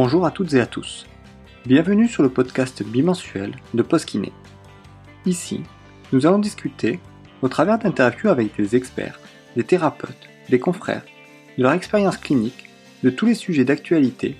Bonjour 0.00 0.24
à 0.24 0.30
toutes 0.30 0.54
et 0.54 0.60
à 0.60 0.66
tous. 0.66 1.06
Bienvenue 1.66 2.06
sur 2.06 2.22
le 2.22 2.28
podcast 2.28 2.84
bimensuel 2.84 3.56
de 3.74 3.82
Postkiné. 3.82 4.32
Ici, 5.26 5.64
nous 6.12 6.24
allons 6.24 6.38
discuter, 6.38 7.00
au 7.42 7.48
travers 7.48 7.80
d'interviews 7.80 8.28
avec 8.28 8.56
des 8.56 8.76
experts, 8.76 9.18
des 9.56 9.64
thérapeutes, 9.64 10.28
des 10.50 10.60
confrères, 10.60 11.02
de 11.56 11.64
leur 11.64 11.72
expérience 11.72 12.16
clinique, 12.16 12.70
de 13.02 13.10
tous 13.10 13.26
les 13.26 13.34
sujets 13.34 13.64
d'actualité 13.64 14.36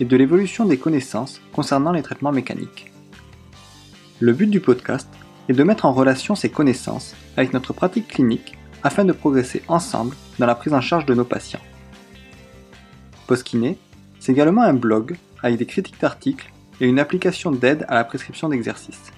et 0.00 0.04
de 0.04 0.16
l'évolution 0.16 0.64
des 0.64 0.76
connaissances 0.76 1.40
concernant 1.52 1.92
les 1.92 2.02
traitements 2.02 2.32
mécaniques. 2.32 2.90
Le 4.18 4.32
but 4.32 4.50
du 4.50 4.58
podcast 4.58 5.08
est 5.48 5.52
de 5.52 5.62
mettre 5.62 5.84
en 5.84 5.92
relation 5.92 6.34
ces 6.34 6.50
connaissances 6.50 7.14
avec 7.36 7.52
notre 7.52 7.72
pratique 7.72 8.08
clinique 8.08 8.58
afin 8.82 9.04
de 9.04 9.12
progresser 9.12 9.62
ensemble 9.68 10.16
dans 10.40 10.46
la 10.46 10.56
prise 10.56 10.74
en 10.74 10.80
charge 10.80 11.06
de 11.06 11.14
nos 11.14 11.24
patients. 11.24 11.62
Postkiné 13.28 13.78
c'est 14.26 14.32
également 14.32 14.62
un 14.62 14.74
blog 14.74 15.16
avec 15.40 15.56
des 15.56 15.66
critiques 15.66 16.00
d'articles 16.00 16.50
et 16.80 16.86
une 16.88 16.98
application 16.98 17.52
d'aide 17.52 17.86
à 17.86 17.94
la 17.94 18.02
prescription 18.02 18.48
d'exercices. 18.48 19.12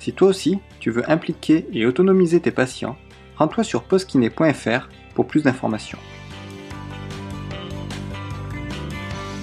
Si 0.00 0.14
toi 0.14 0.28
aussi 0.28 0.60
tu 0.80 0.90
veux 0.90 1.08
impliquer 1.10 1.66
et 1.74 1.84
autonomiser 1.84 2.40
tes 2.40 2.50
patients, 2.50 2.96
rends-toi 3.36 3.64
sur 3.64 3.82
postkiné.fr 3.82 4.88
pour 5.14 5.26
plus 5.26 5.42
d'informations. 5.42 5.98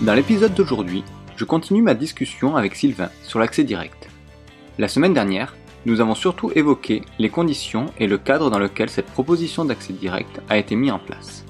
Dans 0.01 0.15
l'épisode 0.15 0.55
d'aujourd'hui, 0.55 1.03
je 1.35 1.45
continue 1.45 1.83
ma 1.83 1.93
discussion 1.93 2.55
avec 2.55 2.73
Sylvain 2.73 3.11
sur 3.21 3.37
l'accès 3.37 3.63
direct. 3.63 4.09
La 4.79 4.87
semaine 4.87 5.13
dernière, 5.13 5.55
nous 5.85 6.01
avons 6.01 6.15
surtout 6.15 6.51
évoqué 6.55 7.03
les 7.19 7.29
conditions 7.29 7.85
et 7.99 8.07
le 8.07 8.17
cadre 8.17 8.49
dans 8.49 8.57
lequel 8.57 8.89
cette 8.89 9.11
proposition 9.11 9.63
d'accès 9.63 9.93
direct 9.93 10.41
a 10.49 10.57
été 10.57 10.75
mise 10.75 10.91
en 10.91 10.97
place. 10.97 11.45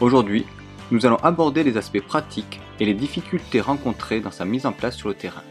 Aujourd'hui, 0.00 0.46
nous 0.92 1.06
allons 1.06 1.16
aborder 1.16 1.64
les 1.64 1.78
aspects 1.78 2.02
pratiques 2.02 2.60
et 2.78 2.84
les 2.84 2.92
difficultés 2.92 3.62
rencontrées 3.62 4.20
dans 4.20 4.30
sa 4.30 4.44
mise 4.44 4.66
en 4.66 4.72
place 4.72 4.94
sur 4.94 5.08
le 5.08 5.14
terrain. 5.14 5.42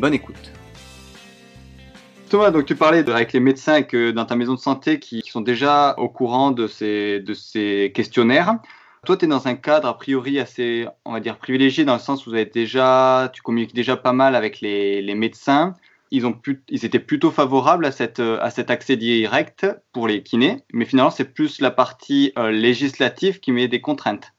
Bonne 0.00 0.14
écoute. 0.14 0.50
Thomas, 2.30 2.50
donc 2.50 2.64
tu 2.64 2.74
parlais 2.74 3.08
avec 3.08 3.34
les 3.34 3.40
médecins 3.40 3.82
que 3.82 4.10
dans 4.10 4.24
ta 4.24 4.34
maison 4.34 4.54
de 4.54 4.58
santé 4.58 4.98
qui, 4.98 5.22
sont 5.30 5.42
déjà 5.42 5.94
au 5.98 6.08
courant 6.08 6.50
de 6.52 6.66
ces, 6.66 7.20
de 7.20 7.34
ces 7.34 7.92
questionnaires. 7.94 8.58
Toi, 9.04 9.16
tu 9.16 9.26
es 9.26 9.28
dans 9.28 9.46
un 9.46 9.54
cadre 9.54 9.88
a 9.88 9.96
priori 9.96 10.38
assez, 10.38 10.86
on 11.04 11.12
va 11.12 11.20
dire, 11.20 11.36
privilégié 11.36 11.84
dans 11.84 11.94
le 11.94 12.00
sens 12.00 12.26
où 12.26 12.30
vous 12.30 12.36
déjà, 12.52 13.30
tu 13.32 13.42
communiques 13.42 13.74
déjà 13.74 13.96
pas 13.96 14.12
mal 14.12 14.34
avec 14.34 14.60
les, 14.60 15.02
les 15.02 15.14
médecins. 15.14 15.74
Ils, 16.10 16.26
ont 16.26 16.38
ils 16.68 16.86
étaient 16.86 16.98
plutôt 16.98 17.30
favorables 17.30 17.84
à, 17.84 17.92
cette, 17.92 18.20
à 18.20 18.48
cet 18.48 18.70
accès 18.70 18.96
direct 18.96 19.66
pour 19.92 20.08
les 20.08 20.22
kinés, 20.22 20.62
mais 20.72 20.86
finalement, 20.86 21.10
c'est 21.10 21.34
plus 21.34 21.60
la 21.60 21.70
partie 21.70 22.32
euh, 22.38 22.50
législative 22.50 23.40
qui 23.40 23.52
met 23.52 23.68
des 23.68 23.82
contraintes. 23.82 24.32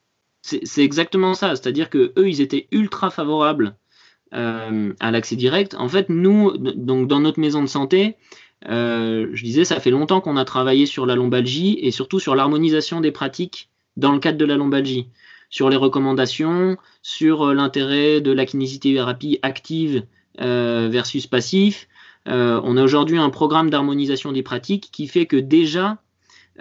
C'est 0.64 0.84
exactement 0.84 1.34
ça, 1.34 1.56
c'est-à-dire 1.56 1.90
que 1.90 2.14
eux, 2.18 2.30
ils 2.30 2.42
étaient 2.42 2.68
ultra 2.72 3.10
favorables 3.10 3.76
euh, 4.34 4.94
à 5.00 5.10
l'accès 5.10 5.36
direct. 5.36 5.76
En 5.76 5.90
fait, 5.90 6.08
nous, 6.10 6.56
dans 6.58 7.20
notre 7.20 7.40
maison 7.40 7.62
de 7.62 7.68
santé, 7.68 8.16
euh, 8.68 9.28
je 9.34 9.44
disais, 9.44 9.66
ça 9.66 9.80
fait 9.80 9.90
longtemps 9.90 10.22
qu'on 10.22 10.38
a 10.38 10.46
travaillé 10.46 10.86
sur 10.86 11.08
la 11.08 11.16
lombalgie 11.16 11.80
et 11.82 11.90
surtout 11.90 12.20
sur 12.20 12.36
l'harmonisation 12.36 13.02
des 13.02 13.12
pratiques 13.12 13.70
dans 13.98 14.12
le 14.12 14.20
cadre 14.20 14.38
de 14.38 14.46
la 14.46 14.56
lombalgie, 14.56 15.10
sur 15.50 15.70
les 15.70 15.78
recommandations, 15.78 16.78
sur 17.02 17.48
euh, 17.48 17.54
l'intérêt 17.56 18.22
de 18.22 18.32
la 18.32 18.46
kinésithérapie 18.46 19.40
active 19.42 20.06
versus 20.38 21.28
passif. 21.28 21.90
on 22.26 22.78
a 22.78 22.84
aujourd'hui 22.84 23.18
un 23.18 23.30
programme 23.30 23.70
d'harmonisation 23.70 24.32
des 24.32 24.44
pratiques 24.44 24.90
qui 24.90 25.08
fait 25.08 25.26
que 25.26 25.36
déjà 25.36 25.98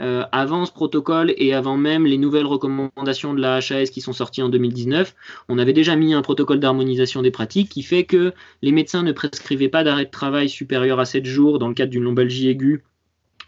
euh, 0.00 0.24
avant 0.30 0.64
ce 0.64 0.70
protocole 0.70 1.34
et 1.36 1.52
avant 1.54 1.76
même 1.76 2.06
les 2.06 2.18
nouvelles 2.18 2.46
recommandations 2.46 3.34
de 3.34 3.40
la 3.40 3.56
HAS 3.56 3.90
qui 3.90 4.00
sont 4.00 4.12
sorties 4.12 4.42
en 4.42 4.48
2019, 4.48 5.14
on 5.48 5.58
avait 5.58 5.72
déjà 5.72 5.96
mis 5.96 6.14
un 6.14 6.22
protocole 6.22 6.60
d'harmonisation 6.60 7.20
des 7.20 7.32
pratiques 7.32 7.68
qui 7.68 7.82
fait 7.82 8.04
que 8.04 8.32
les 8.62 8.70
médecins 8.70 9.02
ne 9.02 9.10
prescrivaient 9.10 9.68
pas 9.68 9.82
d'arrêt 9.82 10.04
de 10.04 10.10
travail 10.10 10.48
supérieur 10.48 11.00
à 11.00 11.04
7 11.04 11.24
jours 11.24 11.58
dans 11.58 11.66
le 11.66 11.74
cadre 11.74 11.90
d'une 11.90 12.04
lombalgie 12.04 12.48
aiguë 12.48 12.84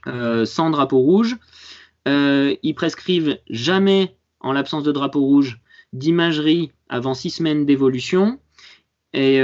euh, 0.09 0.45
sans 0.45 0.71
drapeau 0.71 0.99
rouge. 0.99 1.37
Euh, 2.09 2.57
ils 2.65 2.75
prescrivent 2.75 3.39
jamais, 3.49 4.17
en 4.41 4.53
l'absence 4.53 4.83
de 4.83 4.91
drapeau 4.91 5.21
rouge, 5.21 5.61
d'imagerie 5.93 6.73
avant 6.89 7.15
6 7.15 7.31
semaines 7.31 7.65
d'évolution. 7.65 8.41
Et 9.13 9.41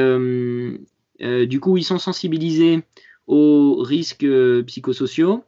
du 1.21 1.61
coup, 1.61 1.77
ils 1.77 1.85
sont 1.85 1.99
sensibilisés 1.99 2.83
aux 3.27 3.77
risques 3.83 4.27
psychosociaux. 4.67 5.45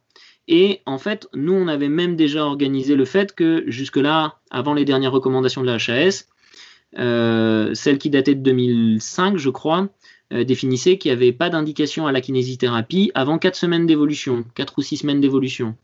Et 0.49 0.81
en 0.87 0.97
fait, 0.97 1.29
nous, 1.35 1.53
on 1.53 1.69
avait 1.69 1.91
même 1.91 2.17
déjà 2.17 2.45
organisé 2.45 2.97
le 2.97 3.05
fait 3.05 3.35
que 3.35 3.65
jusque-là, 3.67 4.39
avant 4.51 4.73
les 4.73 4.87
dernières 4.87 5.13
recommandations 5.13 5.61
de 5.61 5.67
la 5.67 5.75
HAS, 5.75 6.27
euh, 6.99 7.75
celle 7.75 7.99
qui 7.99 8.09
datait 8.09 8.35
de 8.35 8.41
2005, 8.41 9.37
je 9.37 9.51
crois, 9.51 9.89
euh, 10.33 10.45
définissait 10.45 10.97
qu'il 10.97 11.11
n'y 11.11 11.17
avait 11.17 11.33
pas 11.33 11.51
d'indication 11.51 12.07
à 12.07 12.13
la 12.13 12.23
kinésithérapie 12.23 13.13
avant 13.15 13.39
4 13.39 13.55
semaines 13.57 13.87
d'évolution, 13.87 14.47
4 14.55 14.79
ou 14.79 14.83
6 14.83 14.99
semaines 14.99 15.21
d'évolution. 15.21 15.77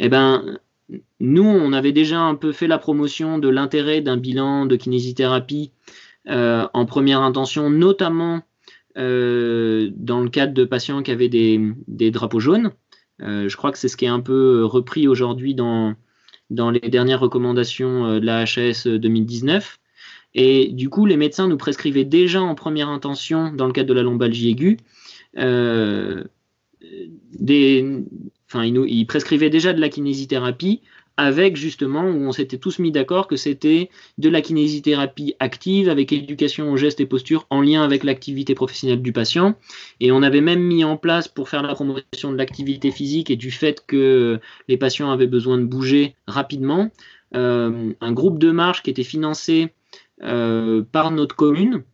Eh 0.00 0.08
bien, 0.08 0.58
nous, 1.20 1.44
on 1.44 1.72
avait 1.72 1.92
déjà 1.92 2.18
un 2.18 2.34
peu 2.34 2.50
fait 2.50 2.66
la 2.66 2.78
promotion 2.78 3.38
de 3.38 3.48
l'intérêt 3.48 4.00
d'un 4.00 4.16
bilan 4.16 4.66
de 4.66 4.74
kinésithérapie 4.74 5.70
euh, 6.28 6.66
en 6.74 6.86
première 6.86 7.20
intention, 7.20 7.70
notamment 7.70 8.42
dans 8.94 10.20
le 10.20 10.28
cadre 10.28 10.52
de 10.52 10.64
patients 10.66 11.02
qui 11.02 11.12
avaient 11.12 11.30
des 11.30 12.10
drapeaux 12.10 12.40
jaunes. 12.40 12.72
Euh, 13.20 13.48
je 13.48 13.56
crois 13.56 13.72
que 13.72 13.78
c'est 13.78 13.88
ce 13.88 13.96
qui 13.96 14.04
est 14.04 14.08
un 14.08 14.20
peu 14.20 14.60
euh, 14.60 14.64
repris 14.64 15.06
aujourd'hui 15.06 15.54
dans, 15.54 15.94
les 16.50 16.80
dernières 16.80 17.20
recommandations 17.20 18.06
euh, 18.06 18.20
de 18.20 18.26
la 18.26 18.42
HAS 18.42 18.86
2019. 18.86 19.78
Et 20.34 20.68
du 20.68 20.88
coup, 20.88 21.04
les 21.04 21.16
médecins 21.16 21.46
nous 21.46 21.58
prescrivaient 21.58 22.04
déjà 22.04 22.40
en 22.42 22.54
première 22.54 22.88
intention, 22.88 23.52
dans 23.52 23.66
le 23.66 23.72
cadre 23.72 23.88
de 23.88 23.94
la 23.94 24.02
lombalgie 24.02 24.48
aiguë, 24.48 24.78
des, 27.38 28.04
enfin, 28.48 28.64
ils, 28.64 28.76
ils, 28.88 29.06
prescrivaient 29.06 29.50
déjà 29.50 29.72
de 29.72 29.80
la 29.80 29.88
kinésithérapie 29.88 30.80
avec 31.16 31.56
justement 31.56 32.04
où 32.04 32.26
on 32.26 32.32
s'était 32.32 32.58
tous 32.58 32.78
mis 32.78 32.90
d'accord 32.90 33.26
que 33.26 33.36
c'était 33.36 33.90
de 34.18 34.28
la 34.28 34.40
kinésithérapie 34.40 35.34
active 35.40 35.88
avec 35.88 36.12
éducation 36.12 36.70
aux 36.70 36.76
gestes 36.76 37.00
et 37.00 37.06
postures 37.06 37.46
en 37.50 37.60
lien 37.60 37.82
avec 37.82 38.04
l'activité 38.04 38.54
professionnelle 38.54 39.02
du 39.02 39.12
patient. 39.12 39.54
Et 40.00 40.12
on 40.12 40.22
avait 40.22 40.40
même 40.40 40.62
mis 40.62 40.84
en 40.84 40.96
place 40.96 41.28
pour 41.28 41.48
faire 41.48 41.62
la 41.62 41.74
promotion 41.74 42.32
de 42.32 42.36
l'activité 42.36 42.90
physique 42.90 43.30
et 43.30 43.36
du 43.36 43.50
fait 43.50 43.84
que 43.86 44.40
les 44.68 44.76
patients 44.76 45.10
avaient 45.10 45.26
besoin 45.26 45.58
de 45.58 45.64
bouger 45.64 46.14
rapidement, 46.26 46.90
euh, 47.34 47.92
un 48.00 48.12
groupe 48.12 48.38
de 48.38 48.50
marche 48.50 48.82
qui 48.82 48.90
était 48.90 49.02
financé 49.02 49.72
euh, 50.22 50.82
par 50.92 51.10
notre 51.10 51.36
commune. 51.36 51.84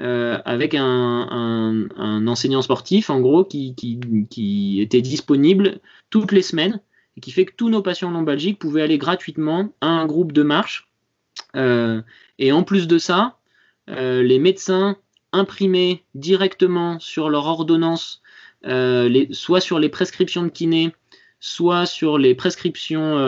Euh, 0.00 0.38
avec 0.44 0.74
un, 0.74 1.88
enseignant 2.26 2.62
sportif 2.62 3.10
en 3.10 3.20
gros 3.20 3.44
qui, 3.44 3.76
qui 3.76 4.80
était 4.80 5.00
disponible 5.00 5.78
toutes 6.10 6.32
les 6.32 6.42
semaines 6.42 6.80
et 7.16 7.20
qui 7.20 7.30
fait 7.30 7.44
que 7.44 7.54
tous 7.56 7.68
nos 7.68 7.82
patients 7.82 8.10
lombalgiques 8.10 8.58
pouvaient 8.58 8.82
aller 8.82 8.98
gratuitement 8.98 9.72
à 9.80 9.88
un 9.88 10.06
groupe 10.06 10.32
de 10.32 10.42
marche. 10.42 10.88
Euh, 11.56 12.02
et 12.38 12.52
en 12.52 12.62
plus 12.62 12.86
de 12.86 12.98
ça, 12.98 13.38
euh, 13.90 14.22
les 14.22 14.38
médecins 14.38 14.96
imprimaient 15.32 16.02
directement 16.14 16.98
sur 17.00 17.28
leur 17.28 17.46
ordonnance, 17.46 18.22
euh, 18.66 19.26
soit 19.30 19.60
sur 19.60 19.78
les 19.78 19.88
prescriptions 19.88 20.42
de 20.42 20.48
kiné, 20.48 20.94
soit 21.40 21.86
sur 21.86 22.18
les 22.18 22.34
prescriptions 22.34 23.18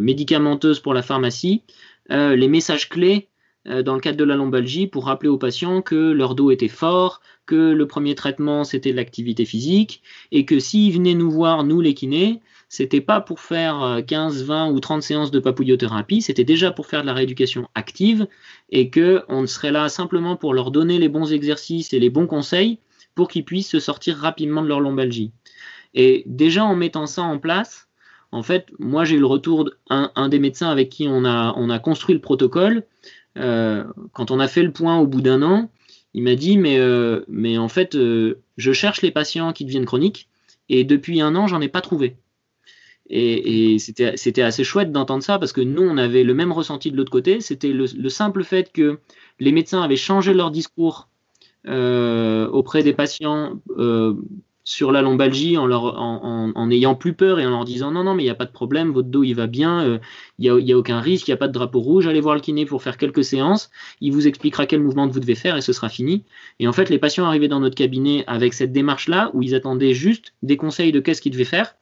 médicamenteuses 0.00 0.80
pour 0.80 0.94
la 0.94 1.02
pharmacie, 1.02 1.64
les 2.08 2.48
messages 2.48 2.88
clés 2.88 3.28
dans 3.64 3.94
le 3.94 4.00
cadre 4.00 4.16
de 4.16 4.24
la 4.24 4.36
lombalgie 4.36 4.86
pour 4.86 5.06
rappeler 5.06 5.28
aux 5.28 5.36
patients 5.36 5.82
que 5.82 6.12
leur 6.12 6.36
dos 6.36 6.52
était 6.52 6.68
fort, 6.68 7.20
que 7.44 7.72
le 7.72 7.86
premier 7.88 8.14
traitement 8.14 8.62
c'était 8.62 8.92
l'activité 8.92 9.44
physique 9.44 10.00
et 10.30 10.44
que 10.44 10.60
s'ils 10.60 10.92
venaient 10.92 11.14
nous 11.14 11.30
voir, 11.30 11.64
nous 11.64 11.80
les 11.80 11.94
kinés, 11.94 12.40
c'était 12.68 13.00
pas 13.00 13.20
pour 13.20 13.40
faire 13.40 14.02
15, 14.06 14.42
euh, 14.42 14.44
20 14.44 14.70
ou 14.70 14.80
30 14.80 15.02
séances 15.02 15.30
de 15.30 15.40
papouillothérapie, 15.40 16.20
c'était 16.20 16.44
déjà 16.44 16.70
pour 16.70 16.86
faire 16.86 17.00
de 17.00 17.06
la 17.06 17.14
rééducation 17.14 17.68
active 17.74 18.26
et 18.70 18.90
que 18.90 19.22
on 19.28 19.46
serait 19.46 19.72
là 19.72 19.88
simplement 19.88 20.36
pour 20.36 20.52
leur 20.52 20.70
donner 20.70 20.98
les 20.98 21.08
bons 21.08 21.32
exercices 21.32 21.92
et 21.94 21.98
les 21.98 22.10
bons 22.10 22.26
conseils 22.26 22.78
pour 23.14 23.28
qu'ils 23.28 23.44
puissent 23.44 23.70
se 23.70 23.80
sortir 23.80 24.18
rapidement 24.18 24.62
de 24.62 24.68
leur 24.68 24.80
lombalgie. 24.80 25.32
Et 25.94 26.22
déjà 26.26 26.64
en 26.64 26.76
mettant 26.76 27.06
ça 27.06 27.22
en 27.22 27.38
place, 27.38 27.88
en 28.32 28.42
fait, 28.42 28.66
moi 28.78 29.04
j'ai 29.04 29.16
eu 29.16 29.20
le 29.20 29.26
retour 29.26 29.70
d'un 29.88 30.28
des 30.28 30.38
médecins 30.38 30.68
avec 30.68 30.90
qui 30.90 31.08
on 31.08 31.24
a, 31.24 31.54
on 31.56 31.70
a 31.70 31.78
construit 31.78 32.14
le 32.14 32.20
protocole. 32.20 32.84
Euh, 33.38 33.84
quand 34.12 34.30
on 34.30 34.40
a 34.40 34.48
fait 34.48 34.62
le 34.62 34.72
point 34.72 34.98
au 34.98 35.06
bout 35.06 35.22
d'un 35.22 35.40
an, 35.42 35.70
il 36.12 36.22
m'a 36.22 36.34
dit 36.34 36.58
mais, 36.58 36.78
euh, 36.78 37.24
mais 37.28 37.56
en 37.56 37.68
fait, 37.68 37.94
je 37.94 38.72
cherche 38.72 39.00
les 39.00 39.10
patients 39.10 39.54
qui 39.54 39.64
deviennent 39.64 39.86
chroniques 39.86 40.28
et 40.68 40.84
depuis 40.84 41.22
un 41.22 41.34
an, 41.34 41.46
j'en 41.46 41.62
ai 41.62 41.68
pas 41.68 41.80
trouvé. 41.80 42.16
Et, 43.10 43.78
c'était 43.78 44.42
assez 44.42 44.64
chouette 44.64 44.92
d'entendre 44.92 45.22
ça 45.22 45.38
parce 45.38 45.52
que 45.52 45.60
nous, 45.60 45.82
on 45.82 45.96
avait 45.96 46.24
le 46.24 46.34
même 46.34 46.52
ressenti 46.52 46.90
de 46.90 46.96
l'autre 46.96 47.10
côté. 47.10 47.40
C'était 47.40 47.72
le, 47.72 48.08
simple 48.08 48.44
fait 48.44 48.70
que 48.72 48.98
les 49.40 49.52
médecins 49.52 49.82
avaient 49.82 49.96
changé 49.96 50.34
leur 50.34 50.50
discours 50.50 51.08
euh, 51.66 52.48
auprès 52.48 52.82
des 52.82 52.92
patients, 52.92 53.60
euh, 53.78 54.14
sur 54.68 54.92
la 54.92 55.00
lombalgie 55.00 55.56
en, 55.56 55.64
leur, 55.66 56.98
plus 56.98 57.14
peur 57.14 57.40
et 57.40 57.46
en 57.46 57.50
leur 57.50 57.64
disant 57.64 57.90
non, 57.90 58.04
non, 58.04 58.14
mais 58.14 58.22
il 58.22 58.26
n'y 58.26 58.30
a 58.30 58.34
pas 58.34 58.44
de 58.44 58.52
problème, 58.52 58.92
votre 58.92 59.08
dos 59.08 59.24
il 59.24 59.32
va 59.32 59.46
bien, 59.46 59.80
euh, 59.82 59.98
il 60.38 60.52
n'y 60.52 60.72
a, 60.72 60.74
a, 60.74 60.78
aucun 60.78 61.00
risque, 61.00 61.26
il 61.26 61.30
n'y 61.30 61.36
a 61.36 61.38
pas 61.38 61.48
de 61.48 61.54
drapeau 61.54 61.80
rouge, 61.80 62.06
allez 62.06 62.20
voir 62.20 62.34
le 62.34 62.42
kiné 62.42 62.66
pour 62.66 62.82
faire 62.82 62.98
quelques 62.98 63.24
séances, 63.24 63.70
il 64.02 64.12
vous 64.12 64.28
expliquera 64.28 64.66
quel 64.66 64.82
mouvement 64.82 65.06
vous 65.06 65.20
devez 65.20 65.36
faire 65.36 65.56
et 65.56 65.62
ce 65.62 65.72
sera 65.72 65.88
fini. 65.88 66.22
Et 66.60 66.68
en 66.68 66.74
fait, 66.74 66.90
les 66.90 66.98
patients 66.98 67.24
arrivaient 67.24 67.48
dans 67.48 67.60
notre 67.60 67.76
cabinet 67.76 68.24
avec 68.26 68.52
cette 68.52 68.70
démarche-là 68.70 69.30
où 69.32 69.42
ils 69.42 69.54
attendaient 69.54 69.94
juste 69.94 70.34
des 70.42 70.58
conseils 70.58 70.92
de 70.92 71.00
qu'est-ce 71.00 71.22
qu'ils 71.22 71.32
devaient 71.32 71.44
faire. 71.44 71.74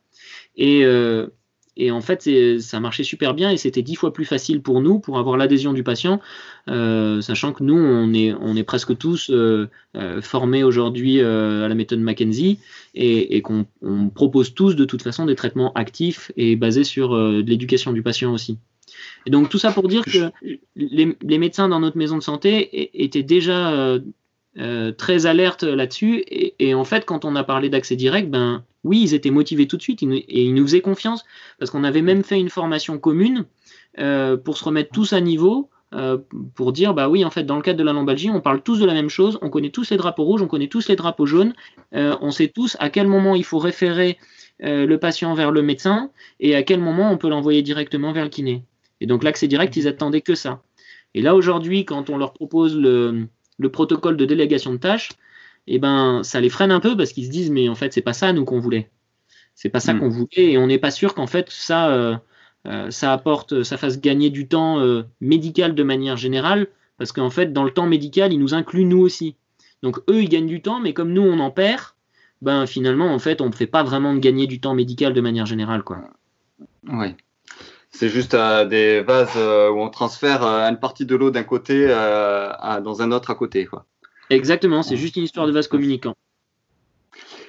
Et, 0.56 0.84
euh, 0.84 1.28
et 1.76 1.90
en 1.90 2.00
fait, 2.00 2.28
ça 2.60 2.80
marchait 2.80 3.04
super 3.04 3.34
bien 3.34 3.50
et 3.50 3.58
c'était 3.58 3.82
dix 3.82 3.96
fois 3.96 4.12
plus 4.12 4.24
facile 4.24 4.62
pour 4.62 4.80
nous 4.80 4.98
pour 4.98 5.18
avoir 5.18 5.36
l'adhésion 5.36 5.74
du 5.74 5.82
patient, 5.82 6.20
euh, 6.68 7.20
sachant 7.20 7.52
que 7.52 7.62
nous, 7.62 7.76
on 7.76 8.14
est, 8.14 8.32
on 8.32 8.56
est 8.56 8.64
presque 8.64 8.96
tous 8.96 9.30
euh, 9.30 9.68
formés 10.22 10.64
aujourd'hui 10.64 11.20
à 11.20 11.68
la 11.68 11.74
méthode 11.74 12.00
McKenzie 12.00 12.58
et, 12.94 13.36
et 13.36 13.42
qu'on 13.42 13.66
propose 14.14 14.54
tous 14.54 14.74
de 14.74 14.86
toute 14.86 15.02
façon 15.02 15.26
des 15.26 15.34
traitements 15.34 15.74
actifs 15.74 16.32
et 16.38 16.56
basés 16.56 16.84
sur 16.84 17.14
euh, 17.14 17.42
l'éducation 17.46 17.92
du 17.92 18.02
patient 18.02 18.32
aussi. 18.32 18.56
Et 19.26 19.30
donc 19.30 19.50
tout 19.50 19.58
ça 19.58 19.70
pour 19.70 19.88
dire 19.88 20.04
que 20.04 20.30
les, 20.76 21.14
les 21.20 21.38
médecins 21.38 21.68
dans 21.68 21.80
notre 21.80 21.98
maison 21.98 22.16
de 22.16 22.22
santé 22.22 23.02
étaient 23.02 23.22
déjà 23.22 23.98
euh, 24.58 24.92
très 24.92 25.26
alertes 25.26 25.62
là-dessus. 25.62 26.24
Et, 26.28 26.54
et, 26.58 26.74
en 26.74 26.84
fait, 26.84 27.04
quand 27.04 27.24
on 27.24 27.36
a 27.36 27.44
parlé 27.44 27.68
d'accès 27.68 27.96
direct, 27.96 28.30
ben 28.30 28.64
oui, 28.84 29.00
ils 29.02 29.14
étaient 29.14 29.30
motivés 29.30 29.66
tout 29.66 29.76
de 29.76 29.82
suite 29.82 30.02
et 30.02 30.44
ils 30.44 30.54
nous 30.54 30.64
faisaient 30.64 30.80
confiance 30.80 31.24
parce 31.58 31.70
qu'on 31.70 31.84
avait 31.84 32.02
même 32.02 32.22
fait 32.22 32.38
une 32.38 32.50
formation 32.50 32.98
commune 32.98 33.44
euh, 33.98 34.36
pour 34.36 34.56
se 34.56 34.64
remettre 34.64 34.90
tous 34.92 35.12
à 35.12 35.20
niveau. 35.20 35.70
Euh, 35.94 36.18
pour 36.56 36.72
dire 36.72 36.94
bah 36.94 37.08
oui 37.08 37.24
en 37.24 37.30
fait 37.30 37.44
dans 37.44 37.54
le 37.54 37.62
cadre 37.62 37.78
de 37.78 37.84
la 37.84 37.92
lombalgie 37.92 38.28
on 38.28 38.40
parle 38.40 38.60
tous 38.60 38.80
de 38.80 38.84
la 38.84 38.92
même 38.92 39.08
chose 39.08 39.38
on 39.40 39.50
connaît 39.50 39.70
tous 39.70 39.90
les 39.90 39.96
drapeaux 39.96 40.24
rouges 40.24 40.42
on 40.42 40.48
connaît 40.48 40.66
tous 40.66 40.88
les 40.88 40.96
drapeaux 40.96 41.26
jaunes 41.26 41.54
euh, 41.94 42.16
on 42.20 42.32
sait 42.32 42.48
tous 42.48 42.76
à 42.80 42.90
quel 42.90 43.06
moment 43.06 43.36
il 43.36 43.44
faut 43.44 43.60
référer 43.60 44.18
euh, 44.64 44.84
le 44.84 44.98
patient 44.98 45.32
vers 45.34 45.52
le 45.52 45.62
médecin 45.62 46.10
et 46.40 46.56
à 46.56 46.64
quel 46.64 46.80
moment 46.80 47.12
on 47.12 47.16
peut 47.18 47.28
l'envoyer 47.28 47.62
directement 47.62 48.10
vers 48.10 48.24
le 48.24 48.30
kiné 48.30 48.64
et 49.00 49.06
donc 49.06 49.22
l'accès 49.22 49.46
direct 49.46 49.76
ils 49.76 49.86
attendaient 49.86 50.22
que 50.22 50.34
ça 50.34 50.60
et 51.14 51.22
là 51.22 51.36
aujourd'hui 51.36 51.84
quand 51.84 52.10
on 52.10 52.18
leur 52.18 52.32
propose 52.32 52.76
le, 52.76 53.28
le 53.58 53.70
protocole 53.70 54.16
de 54.16 54.24
délégation 54.24 54.72
de 54.72 54.78
tâches 54.78 55.10
eh 55.66 55.78
ben 55.78 56.22
ça 56.22 56.40
les 56.40 56.48
freine 56.48 56.70
un 56.70 56.80
peu 56.80 56.96
parce 56.96 57.12
qu'ils 57.12 57.26
se 57.26 57.30
disent 57.30 57.50
mais 57.50 57.68
en 57.68 57.74
fait 57.74 57.92
c'est 57.92 58.02
pas 58.02 58.12
ça 58.12 58.32
nous 58.32 58.44
qu'on 58.44 58.60
voulait. 58.60 58.90
C'est 59.54 59.68
pas 59.68 59.80
ça 59.80 59.94
mm. 59.94 60.00
qu'on 60.00 60.08
voulait 60.08 60.52
et 60.52 60.58
on 60.58 60.66
n'est 60.66 60.78
pas 60.78 60.90
sûr 60.90 61.14
qu'en 61.14 61.26
fait 61.26 61.50
ça 61.50 61.90
euh, 61.90 62.16
euh, 62.66 62.90
ça 62.90 63.12
apporte 63.12 63.62
ça 63.62 63.76
fasse 63.76 64.00
gagner 64.00 64.30
du 64.30 64.48
temps 64.48 64.80
euh, 64.80 65.02
médical 65.20 65.74
de 65.74 65.82
manière 65.82 66.16
générale 66.16 66.68
parce 66.98 67.12
qu'en 67.12 67.30
fait 67.30 67.52
dans 67.52 67.64
le 67.64 67.70
temps 67.70 67.86
médical 67.86 68.32
ils 68.32 68.38
nous 68.38 68.54
incluent 68.54 68.84
nous 68.84 69.00
aussi. 69.00 69.36
Donc 69.82 69.98
eux 70.08 70.22
ils 70.22 70.28
gagnent 70.28 70.46
du 70.46 70.62
temps 70.62 70.80
mais 70.80 70.92
comme 70.92 71.12
nous 71.12 71.22
on 71.22 71.38
en 71.40 71.50
perd 71.50 71.82
ben 72.42 72.66
finalement 72.66 73.12
en 73.12 73.18
fait 73.18 73.40
on 73.40 73.46
ne 73.46 73.54
fait 73.54 73.66
pas 73.66 73.82
vraiment 73.82 74.14
de 74.14 74.20
gagner 74.20 74.46
du 74.46 74.60
temps 74.60 74.74
médical 74.74 75.14
de 75.14 75.20
manière 75.20 75.46
générale 75.46 75.82
quoi. 75.82 75.98
Oui 76.88 77.14
c'est 77.96 78.10
juste 78.10 78.34
euh, 78.34 78.66
des 78.66 79.00
vases 79.00 79.30
euh, 79.36 79.70
où 79.70 79.80
on 79.80 79.88
transfère 79.88 80.44
euh, 80.44 80.68
une 80.68 80.78
partie 80.78 81.06
de 81.06 81.16
l'eau 81.16 81.30
d'un 81.30 81.44
côté 81.44 81.90
à, 81.90 82.80
dans 82.82 83.00
un 83.00 83.10
autre 83.10 83.30
à 83.30 83.34
côté 83.34 83.64
quoi 83.64 83.86
Exactement, 84.28 84.82
c'est 84.82 84.96
juste 84.96 85.16
une 85.16 85.22
histoire 85.22 85.46
de 85.46 85.52
vase 85.52 85.68
communicant. 85.68 86.14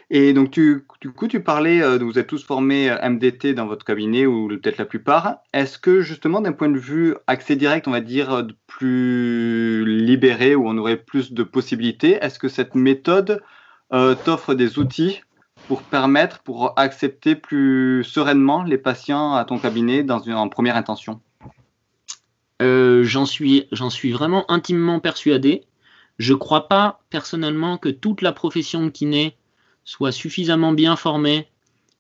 Et 0.10 0.32
donc, 0.32 0.52
tu, 0.52 0.86
du 1.02 1.12
coup, 1.12 1.28
tu 1.28 1.42
parlais, 1.42 1.98
vous 1.98 2.20
êtes 2.20 2.28
tous 2.28 2.46
formés 2.46 2.96
MDT 3.04 3.56
dans 3.56 3.66
votre 3.66 3.84
cabinet, 3.84 4.28
ou 4.28 4.48
peut-être 4.48 4.78
la 4.78 4.86
plupart. 4.86 5.40
Est-ce 5.54 5.80
que, 5.80 6.02
justement, 6.02 6.40
d'un 6.40 6.54
point 6.54 6.70
de 6.70 6.78
vue 6.78 7.16
accès 7.26 7.56
direct, 7.56 7.88
on 7.88 7.92
va 7.92 8.00
dire, 8.00 8.46
plus 8.68 9.86
libéré, 9.86 10.56
où 10.56 10.70
on 10.70 10.78
aurait 10.78 10.98
plus 10.98 11.34
de 11.34 11.44
possibilités, 11.44 12.20
est-ce 12.22 12.38
que 12.38 12.48
cette 12.48 12.76
méthode 12.76 13.42
t'offre 13.90 14.54
des 14.54 14.78
outils 14.78 15.22
pour 15.68 15.82
permettre, 15.84 16.40
pour 16.40 16.74
accepter 16.78 17.36
plus 17.36 18.04
sereinement 18.04 18.64
les 18.64 18.78
patients 18.78 19.34
à 19.34 19.44
ton 19.46 19.60
cabinet 19.60 20.04
dans 20.04 20.20
une, 20.20 20.34
en 20.34 20.50
première 20.50 20.78
intention? 20.78 21.20
Euh, 22.62 23.04
J'en 23.04 23.26
suis, 23.26 23.68
suis 23.90 24.12
vraiment 24.12 24.50
intimement 24.50 25.00
persuadé. 25.00 25.66
Je 26.18 26.34
ne 26.34 26.38
crois 26.38 26.68
pas 26.68 27.02
personnellement 27.10 27.78
que 27.78 27.90
toute 27.90 28.22
la 28.22 28.32
profession 28.32 28.86
de 28.86 28.90
kiné 28.90 29.36
soit 29.84 30.12
suffisamment 30.12 30.72
bien 30.72 30.96
formée 30.96 31.48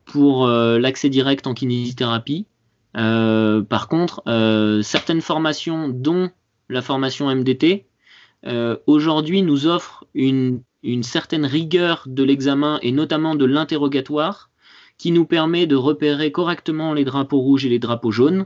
pour 0.06 0.48
euh, 0.48 0.80
l'accès 0.80 1.10
direct 1.10 1.46
en 1.46 1.54
kinésithérapie. 1.54 2.48
Euh, 2.96 3.62
par 3.62 3.90
contre, 3.90 4.24
certaines 4.82 5.22
formations, 5.22 5.90
dont 5.90 6.32
la 6.70 6.82
formation 6.82 7.34
MDT, 7.34 7.86
aujourd'hui 8.88 9.42
nous 9.42 9.68
offrent 9.68 10.06
une, 10.14 10.62
une 10.84 11.04
certaine 11.04 11.46
rigueur 11.46 12.04
de 12.08 12.24
l'examen 12.24 12.80
et 12.82 12.92
notamment 12.92 13.36
de 13.36 13.46
l'interrogatoire 13.46 14.50
qui 14.98 15.12
nous 15.12 15.26
permet 15.26 15.68
de 15.68 15.76
repérer 15.76 16.32
correctement 16.32 16.94
les 16.94 17.06
drapeaux 17.06 17.40
rouges 17.40 17.66
et 17.66 17.70
les 17.70 17.80
drapeaux 17.80 18.12
jaunes 18.12 18.46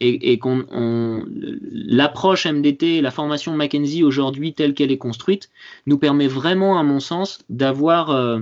et, 0.00 0.32
et 0.32 0.38
qu'on 0.38 1.24
l'approche 1.70 2.46
MDT, 2.46 3.00
la 3.00 3.10
formation 3.10 3.54
Mackenzie 3.56 4.02
aujourd'hui 4.02 4.54
telle 4.54 4.74
qu'elle 4.74 4.92
est 4.92 4.98
construite, 4.98 5.50
nous 5.86 5.98
permet 5.98 6.26
vraiment, 6.26 6.78
à 6.78 6.82
mon 6.82 7.00
sens, 7.00 7.40
d'avoir 7.48 8.10
euh, 8.10 8.40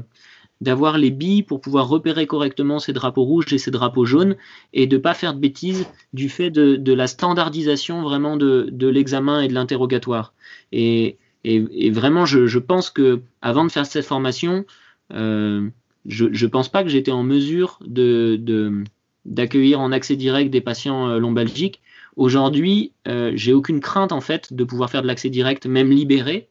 d'avoir 0.61 0.99
les 0.99 1.11
billes 1.11 1.44
pour 1.44 1.61
pouvoir 1.61 1.88
repérer 1.88 2.26
correctement 2.26 2.81
ces 2.81 2.93
drapeaux 2.93 3.23
rouges 3.23 3.52
et 3.52 3.58
ces 3.58 3.70
drapeaux 3.70 4.05
jaunes 4.05 4.37
et 4.73 4.88
de 4.88 4.99
pas 4.99 5.14
faire 5.14 5.34
de 5.34 5.38
bêtises 5.38 5.87
du 6.12 6.29
fait 6.29 6.50
de, 6.50 6.75
de 6.75 6.93
la 6.93 7.06
standardisation 7.06 8.02
vraiment 8.02 8.37
de, 8.37 8.69
de 8.73 8.88
l'examen 8.88 9.41
et 9.41 9.49
de 9.49 9.55
l'interrogatoire. 9.55 10.32
Et, 10.73 11.19
et, 11.44 11.90
vraiment, 11.90 12.26
je, 12.26 12.58
pense 12.58 12.90
que 12.90 13.23
avant 13.43 13.64
de 13.64 13.70
faire 13.70 13.87
cette 13.87 14.05
formation, 14.05 14.64
euh, 15.12 15.69
je 16.06 16.26
ne 16.26 16.46
pense 16.50 16.69
pas 16.69 16.82
que 16.82 16.88
j'étais 16.88 17.11
en 17.11 17.23
mesure 17.23 17.79
de, 17.87 18.82
d'accueillir 19.25 19.81
en 19.81 19.93
accès 19.93 20.17
direct 20.17 20.50
des 20.50 20.61
patients 20.61 21.08
euh, 21.08 21.19
lombalgiques. 21.19 21.81
Aujourd'hui, 22.17 22.93
euh, 23.06 23.32
j'ai 23.35 23.52
aucune 23.52 23.81
crainte 23.81 24.11
en 24.11 24.20
fait 24.20 24.52
de 24.52 24.64
pouvoir 24.64 24.90
faire 24.90 25.02
de 25.02 25.06
l'accès 25.06 25.31
direct, 25.31 25.67
même 25.67 25.90
libéré. 25.90 26.49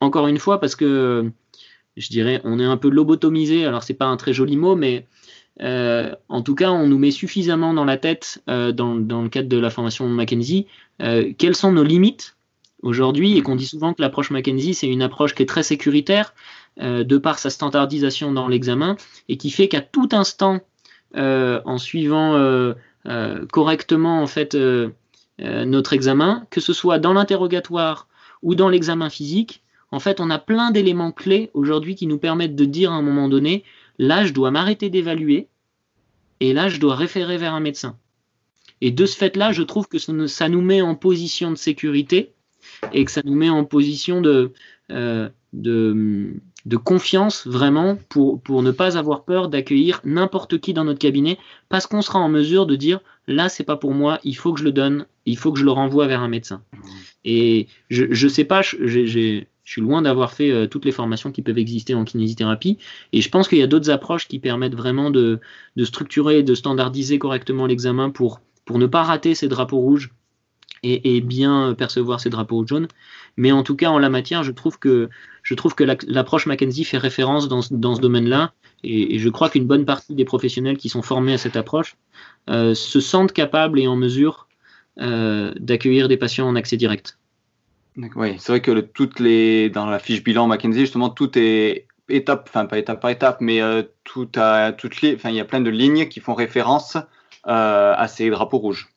Encore 0.00 0.28
une 0.28 0.38
fois, 0.38 0.60
parce 0.60 0.76
que 0.76 1.30
je 1.96 2.08
dirais, 2.08 2.40
on 2.44 2.58
est 2.60 2.64
un 2.64 2.76
peu 2.76 2.88
lobotomisé. 2.88 3.66
Alors 3.66 3.82
c'est 3.82 3.94
pas 3.94 4.06
un 4.06 4.16
très 4.16 4.32
joli 4.32 4.56
mot, 4.56 4.76
mais 4.76 5.06
en 5.60 6.42
tout 6.42 6.54
cas, 6.54 6.70
on 6.70 6.86
nous 6.86 6.98
met 6.98 7.10
suffisamment 7.10 7.74
dans 7.74 7.84
la 7.84 7.96
tête, 7.96 8.42
dans, 8.46 8.94
le 8.94 9.28
cadre 9.28 9.48
de 9.48 9.58
la 9.58 9.70
formation 9.70 10.08
de 10.08 10.14
Mackenzie, 10.14 10.66
quelles 10.98 11.56
sont 11.56 11.72
nos 11.72 11.84
limites 11.84 12.36
aujourd'hui, 12.84 13.36
et 13.36 13.42
qu'on 13.42 13.56
dit 13.56 13.66
souvent 13.66 13.94
que 13.94 14.02
l'approche 14.02 14.30
Mackenzie, 14.30 14.74
c'est 14.74 14.88
une 14.88 15.02
approche 15.02 15.34
qui 15.34 15.42
est 15.42 15.46
très 15.46 15.62
sécuritaire, 15.62 16.34
euh, 16.80 17.04
de 17.04 17.18
par 17.18 17.38
sa 17.38 17.50
standardisation 17.50 18.32
dans 18.32 18.48
l'examen 18.48 18.96
et 19.28 19.36
qui 19.36 19.50
fait 19.50 19.68
qu'à 19.68 19.80
tout 19.80 20.08
instant, 20.10 20.60
euh, 21.16 21.60
en 21.64 21.78
suivant 21.78 22.34
euh, 22.34 22.74
correctement 23.52 24.20
en 24.20 24.26
fait 24.26 24.56
notre 25.38 25.92
examen, 25.92 26.46
que 26.50 26.60
ce 26.60 26.72
soit 26.72 26.98
dans 26.98 27.12
l'interrogatoire 27.12 28.08
ou 28.42 28.54
dans 28.54 28.68
l'examen 28.68 29.08
physique, 29.08 29.62
en 29.92 30.00
fait, 30.00 30.20
on 30.20 30.30
a 30.30 30.38
plein 30.38 30.72
d'éléments 30.72 31.12
clés 31.12 31.50
aujourd'hui 31.54 31.94
qui 31.94 32.08
nous 32.08 32.18
permettent 32.18 32.56
de 32.56 32.64
dire 32.64 32.90
à 32.90 32.96
un 32.96 33.02
moment 33.02 33.28
donné, 33.28 33.62
là, 33.98 34.24
je 34.24 34.32
dois 34.32 34.50
m'arrêter 34.50 34.90
d'évaluer 34.90 35.46
et 36.40 36.52
là, 36.52 36.68
je 36.68 36.80
dois 36.80 36.96
référer 36.96 37.36
vers 37.36 37.54
un 37.54 37.60
médecin. 37.60 37.96
Et 38.80 38.90
de 38.90 39.06
ce 39.06 39.16
fait-là, 39.16 39.52
je 39.52 39.62
trouve 39.62 39.86
que 39.86 39.98
ça 39.98 40.48
nous 40.48 40.60
met 40.60 40.82
en 40.82 40.96
position 40.96 41.50
de 41.52 41.56
sécurité 41.56 42.33
et 42.92 43.04
que 43.04 43.10
ça 43.10 43.22
nous 43.24 43.34
met 43.34 43.50
en 43.50 43.64
position 43.64 44.20
de, 44.20 44.52
euh, 44.90 45.28
confiance 46.84 47.46
vraiment 47.46 47.96
pour, 48.08 48.62
ne 48.62 48.70
pas 48.70 48.98
avoir 48.98 49.24
peur 49.24 49.48
d'accueillir 49.48 50.00
n'importe 50.04 50.60
qui 50.60 50.72
dans 50.72 50.84
notre 50.84 50.98
cabinet 50.98 51.38
parce 51.68 51.86
qu'on 51.86 52.02
sera 52.02 52.18
en 52.18 52.28
mesure 52.28 52.66
de 52.66 52.76
dire 52.76 53.00
là 53.26 53.48
c'est 53.48 53.64
pas 53.64 53.76
pour 53.76 53.92
moi, 53.92 54.18
il 54.24 54.36
faut 54.36 54.52
que 54.52 54.60
je 54.60 54.64
le 54.64 54.72
donne, 54.72 55.06
il 55.26 55.36
faut 55.36 55.52
que 55.52 55.58
je 55.58 55.64
le 55.64 55.70
renvoie 55.70 56.06
vers 56.06 56.20
un 56.20 56.28
médecin. 56.28 56.62
Et 57.24 57.68
je 57.90 58.06
je 58.10 58.28
sais 58.28 58.44
pas, 58.44 58.62
j'ai 58.62 59.46
je 59.64 59.72
suis 59.72 59.80
loin 59.80 60.02
d'avoir 60.02 60.34
fait 60.34 60.50
euh, 60.50 60.66
toutes 60.66 60.84
les 60.84 60.92
formations 60.92 61.32
qui 61.32 61.40
peuvent 61.40 61.58
exister 61.58 61.94
en 61.94 62.04
kinésithérapie 62.04 62.76
et 63.12 63.22
je 63.22 63.30
pense 63.30 63.48
qu'il 63.48 63.58
y 63.58 63.62
a 63.62 63.66
d'autres 63.66 63.90
approches 63.90 64.28
qui 64.28 64.38
permettent 64.38 64.74
vraiment 64.74 65.10
de, 65.10 65.40
structurer 65.82 66.40
et 66.40 66.42
de 66.42 66.54
standardiser 66.54 67.18
correctement 67.18 67.66
l'examen 67.66 68.10
pour 68.10 68.40
ne 68.70 68.86
pas 68.86 69.02
rater 69.02 69.34
ces 69.34 69.48
drapeaux 69.48 69.78
rouges 69.78 70.10
et, 70.84 71.20
bien 71.20 71.74
percevoir 71.74 72.20
ces 72.20 72.30
drapeaux 72.30 72.66
jaunes. 72.66 72.88
Mais 73.36 73.52
en 73.52 73.62
tout 73.62 73.76
cas, 73.76 73.90
en 73.90 73.98
la 73.98 74.10
matière, 74.10 74.42
je 74.42 74.52
trouve 74.52 74.78
que, 74.78 75.08
je 75.42 75.54
trouve 75.54 75.74
que 75.74 75.84
l'approche 76.06 76.46
Mackenzie 76.46 76.84
fait 76.84 76.98
référence 76.98 77.48
dans, 77.48 77.60
dans 77.70 77.94
ce 77.94 78.00
domaine-là. 78.00 78.52
Et, 78.82 79.18
je 79.18 79.28
crois 79.28 79.48
qu'une 79.48 79.66
bonne 79.66 79.84
partie 79.84 80.14
des 80.14 80.24
professionnels 80.24 80.76
qui 80.76 80.88
sont 80.88 81.02
formés 81.02 81.34
à 81.34 81.38
cette 81.38 81.56
approche 81.56 81.96
euh, 82.50 82.74
se 82.74 83.00
sentent 83.00 83.32
capables 83.32 83.80
et 83.80 83.86
en 83.86 83.96
mesure 83.96 84.46
euh, 85.00 85.52
d'accueillir 85.58 86.08
des 86.08 86.16
patients 86.16 86.46
en 86.46 86.54
accès 86.54 86.76
direct. 86.76 87.18
Oui, 87.96 88.34
c'est 88.38 88.52
vrai 88.52 88.60
que 88.60 88.80
toutes 88.80 89.20
les, 89.20 89.70
dans 89.70 89.86
la 89.86 89.98
fiche 89.98 90.22
bilan 90.22 90.46
Mackenzie, 90.46 90.80
justement, 90.80 91.10
tout 91.10 91.38
est 91.38 91.86
étape, 92.08 92.48
enfin 92.48 92.66
pas 92.66 92.78
étape 92.78 93.00
par 93.00 93.10
étape, 93.10 93.40
mais 93.40 93.60
euh, 93.60 93.82
toutes 94.04 94.36
les, 95.02 95.16
il 95.24 95.34
y 95.34 95.40
a 95.40 95.44
plein 95.44 95.60
de 95.60 95.70
lignes 95.70 96.08
qui 96.08 96.20
font 96.20 96.34
référence 96.34 96.96
euh, 97.46 97.94
à 97.96 98.08
ces 98.08 98.30
drapeaux 98.30 98.58
rouges. 98.58 98.93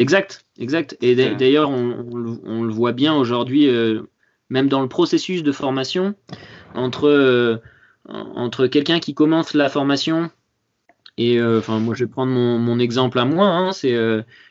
Exact, 0.00 0.44
exact. 0.58 0.96
Et 1.00 1.14
d'ailleurs, 1.14 1.70
on, 1.70 2.06
on, 2.12 2.40
on, 2.44 2.62
le 2.62 2.72
voit 2.72 2.92
bien 2.92 3.14
aujourd'hui. 3.14 3.68
Euh, 3.68 4.02
même 4.48 4.68
dans 4.68 4.80
le 4.82 4.88
processus 4.88 5.44
de 5.44 5.52
formation, 5.52 6.16
entre, 6.74 7.60
entre 8.08 8.66
quelqu'un 8.66 8.98
qui 8.98 9.14
commence 9.14 9.54
la 9.54 9.68
formation 9.68 10.30
et 11.18 11.40
enfin, 11.40 11.78
moi, 11.78 11.94
je 11.94 12.04
vais 12.04 12.10
prendre 12.10 12.32
mon, 12.32 12.78
exemple 12.80 13.20
à 13.20 13.24
moi. 13.24 13.46
Hein, 13.46 13.70
c'est, 13.70 13.94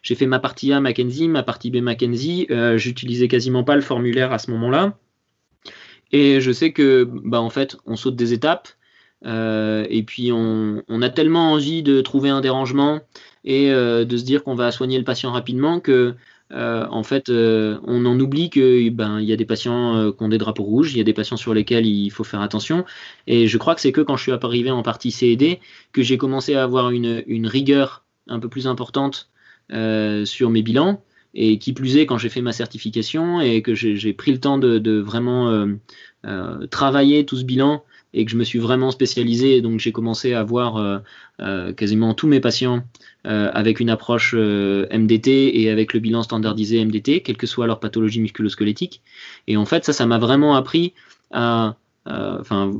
j'ai 0.03 0.15
fait 0.15 0.25
ma 0.25 0.39
partie 0.39 0.71
A 0.71 0.79
Mackenzie, 0.79 1.27
ma 1.27 1.43
partie 1.43 1.69
B 1.69 1.77
Mackenzie. 1.77 2.47
j'utilisais 2.75 3.27
quasiment 3.27 3.65
pas 3.65 3.75
le 3.75 3.81
formulaire 3.81 4.31
à 4.31 4.37
ce 4.37 4.51
moment-là. 4.51 4.97
Et 6.11 6.41
je 6.41 6.51
sais 6.51 6.71
que, 6.71 7.07
bah, 7.25 7.41
en 7.41 7.49
fait, 7.49 7.77
on 7.85 7.95
saute 7.95 8.15
des 8.15 8.33
étapes. 8.33 8.69
Euh, 9.25 9.85
et 9.89 10.03
puis 10.03 10.31
on, 10.31 11.01
a 11.01 11.09
tellement 11.09 11.51
envie 11.51 11.83
de 11.83 11.99
trouver 12.01 12.29
un 12.29 12.39
dérangement 12.41 13.01
et 13.49 13.71
euh, 13.71 14.05
de 14.05 14.15
se 14.15 14.23
dire 14.23 14.43
qu'on 14.43 14.53
va 14.53 14.71
soigner 14.71 14.99
le 14.99 15.03
patient 15.03 15.31
rapidement 15.31 15.79
que 15.79 16.13
euh, 16.51 16.85
en 16.89 17.03
fait 17.03 17.29
on 17.29 18.05
en 18.05 18.19
oublie 18.19 18.51
que 18.51 18.89
ben 18.89 19.19
il 19.19 19.25
y 19.27 19.33
a 19.33 19.35
des 19.35 19.45
patients 19.45 20.11
qui 20.11 20.23
ont 20.23 20.29
des 20.29 20.37
drapeaux 20.37 20.63
rouges, 20.63 20.93
il 20.93 20.99
y 20.99 21.01
a 21.01 21.03
des 21.03 21.13
patients 21.13 21.35
sur 21.35 21.53
lesquels 21.53 21.85
il 21.85 22.11
faut 22.11 22.23
faire 22.23 22.41
attention. 22.41 22.85
Et 23.25 23.47
je 23.47 23.57
crois 23.57 23.73
que 23.75 23.81
c'est 23.81 23.91
que 23.91 24.01
quand 24.01 24.17
je 24.17 24.23
suis 24.23 24.31
arrivé 24.31 24.69
en 24.69 24.83
partie 24.83 25.11
C 25.11 25.27
et 25.27 25.35
D 25.35 25.59
que 25.93 26.03
j'ai 26.03 26.17
commencé 26.17 26.53
à 26.53 26.63
avoir 26.63 26.91
une, 26.91 27.47
rigueur 27.47 28.05
un 28.27 28.39
peu 28.39 28.49
plus 28.49 28.67
importante 28.67 29.29
sur 29.69 30.49
mes 30.49 30.61
bilans. 30.61 31.03
Et 31.35 31.59
qui 31.59 31.73
plus 31.73 31.97
est, 31.97 32.07
quand 32.07 32.17
j'ai 32.17 32.29
fait 32.29 32.41
ma 32.41 32.53
certification 32.53 33.39
et 33.39 33.61
que 33.61 33.75
j'ai 33.75 34.13
pris 34.13 34.31
le 34.31 34.39
temps 34.39 34.57
de 34.57 34.99
vraiment 34.99 35.67
travailler 36.69 37.25
tout 37.25 37.37
ce 37.37 37.43
bilan 37.43 37.83
et 38.13 38.25
que 38.25 38.31
je 38.31 38.37
me 38.37 38.43
suis 38.43 38.59
vraiment 38.59 38.91
spécialisé. 38.91 39.61
donc 39.61 39.79
j'ai 39.79 39.91
commencé 39.91 40.33
à 40.33 40.43
voir 40.43 40.77
euh, 40.77 40.99
euh, 41.41 41.73
quasiment 41.73 42.13
tous 42.13 42.27
mes 42.27 42.39
patients 42.39 42.83
euh, 43.27 43.51
avec 43.53 43.79
une 43.79 43.89
approche 43.89 44.33
MDT 44.33 45.59
et 45.61 45.69
avec 45.69 45.93
le 45.93 45.99
bilan 45.99 46.23
standardisé 46.23 46.83
MDT, 46.83 47.21
quelle 47.21 47.37
que 47.37 47.47
soit 47.47 47.67
leur 47.67 47.79
pathologie 47.79 48.21
musculosquelettique. 48.21 49.01
Et 49.47 49.57
en 49.57 49.65
fait, 49.65 49.85
ça, 49.85 49.93
ça 49.93 50.05
m'a 50.05 50.17
vraiment 50.17 50.55
appris 50.55 50.93
à, 51.31 51.75
enfin, 52.05 52.71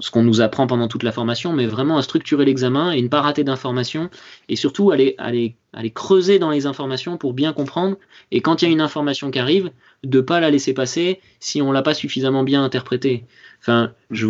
ce 0.00 0.10
qu'on 0.10 0.22
nous 0.22 0.40
apprend 0.40 0.66
pendant 0.66 0.88
toute 0.88 1.02
la 1.02 1.12
formation, 1.12 1.52
mais 1.52 1.66
vraiment 1.66 1.98
à 1.98 2.02
structurer 2.02 2.44
l'examen 2.44 2.92
et 2.92 3.02
ne 3.02 3.08
pas 3.08 3.20
rater 3.20 3.44
d'informations 3.44 4.10
et 4.48 4.56
surtout 4.56 4.90
aller, 4.90 5.14
aller, 5.18 5.56
aller 5.72 5.90
creuser 5.90 6.38
dans 6.38 6.50
les 6.50 6.66
informations 6.66 7.16
pour 7.16 7.32
bien 7.32 7.52
comprendre. 7.52 7.96
Et 8.30 8.40
quand 8.40 8.62
il 8.62 8.66
y 8.66 8.68
a 8.68 8.72
une 8.72 8.80
information 8.80 9.30
qui 9.30 9.38
arrive, 9.38 9.70
de 10.04 10.20
pas 10.20 10.40
la 10.40 10.50
laisser 10.50 10.74
passer 10.74 11.20
si 11.40 11.62
on 11.62 11.72
l'a 11.72 11.82
pas 11.82 11.94
suffisamment 11.94 12.42
bien 12.42 12.64
interprétée. 12.64 13.24
Enfin, 13.60 13.92
je, 14.10 14.26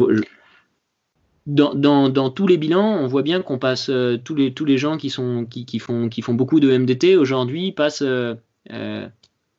dans, 1.46 2.30
tous 2.30 2.46
les 2.46 2.56
bilans, 2.56 2.98
on 3.00 3.06
voit 3.06 3.22
bien 3.22 3.42
qu'on 3.42 3.58
passe 3.58 3.88
euh, 3.88 4.16
tous, 4.22 4.34
les, 4.34 4.52
tous 4.52 4.64
les 4.64 4.78
gens 4.78 4.96
qui, 4.96 5.10
sont, 5.10 5.46
qui, 5.46 5.78
font, 5.78 6.08
qui 6.08 6.22
font 6.22 6.34
beaucoup 6.34 6.60
de 6.60 6.76
MDT 6.76 7.16
aujourd'hui 7.16 7.72
passent 7.72 8.02
euh, 8.02 8.34
euh, 8.72 9.08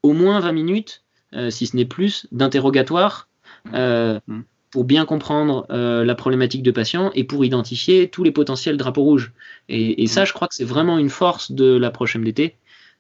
au 0.02 0.14
moins 0.14 0.40
20 0.40 0.52
minutes, 0.52 1.04
si 1.50 1.66
ce 1.66 1.76
n'est 1.76 1.86
plus, 1.86 2.28
d'interrogatoire 2.32 3.28
mm. 3.66 4.42
Pour 4.74 4.84
bien 4.84 5.06
comprendre 5.06 5.66
la 5.70 6.16
problématique 6.16 6.64
de 6.64 6.72
patient 6.72 7.12
et 7.14 7.24
pour 7.24 7.46
identifier 7.46 8.10
tous 8.10 8.24
les 8.24 8.32
potentiels 8.32 8.76
drapeaux 8.76 9.04
rouges. 9.04 9.32
Et, 9.70 10.08
ça, 10.08 10.24
mm. 10.24 10.26
je 10.26 10.34
crois 10.34 10.48
que 10.50 10.56
c'est 10.56 10.66
vraiment 10.66 10.98
une 10.98 11.10
force 11.10 11.52
de 11.52 11.78
l'approche 11.78 12.18
MDT. 12.18 12.56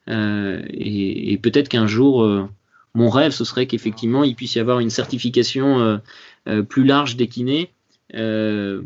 et, 0.07 1.33
et 1.33 1.37
peut-être 1.39 1.69
qu'un 1.69 1.87
jour, 1.87 2.25
mon 2.93 3.09
rêve, 3.09 3.31
ce 3.31 3.43
serait 3.43 3.65
qu'effectivement, 3.65 4.23
il 4.23 4.35
puisse 4.35 4.55
y 4.55 4.59
avoir 4.59 4.79
une 4.79 4.91
certification 4.91 5.99
euh, 6.49 6.61
plus 6.61 6.83
large 6.83 7.15
des 7.15 7.27
kinés 7.27 7.69
euh, 8.15 8.81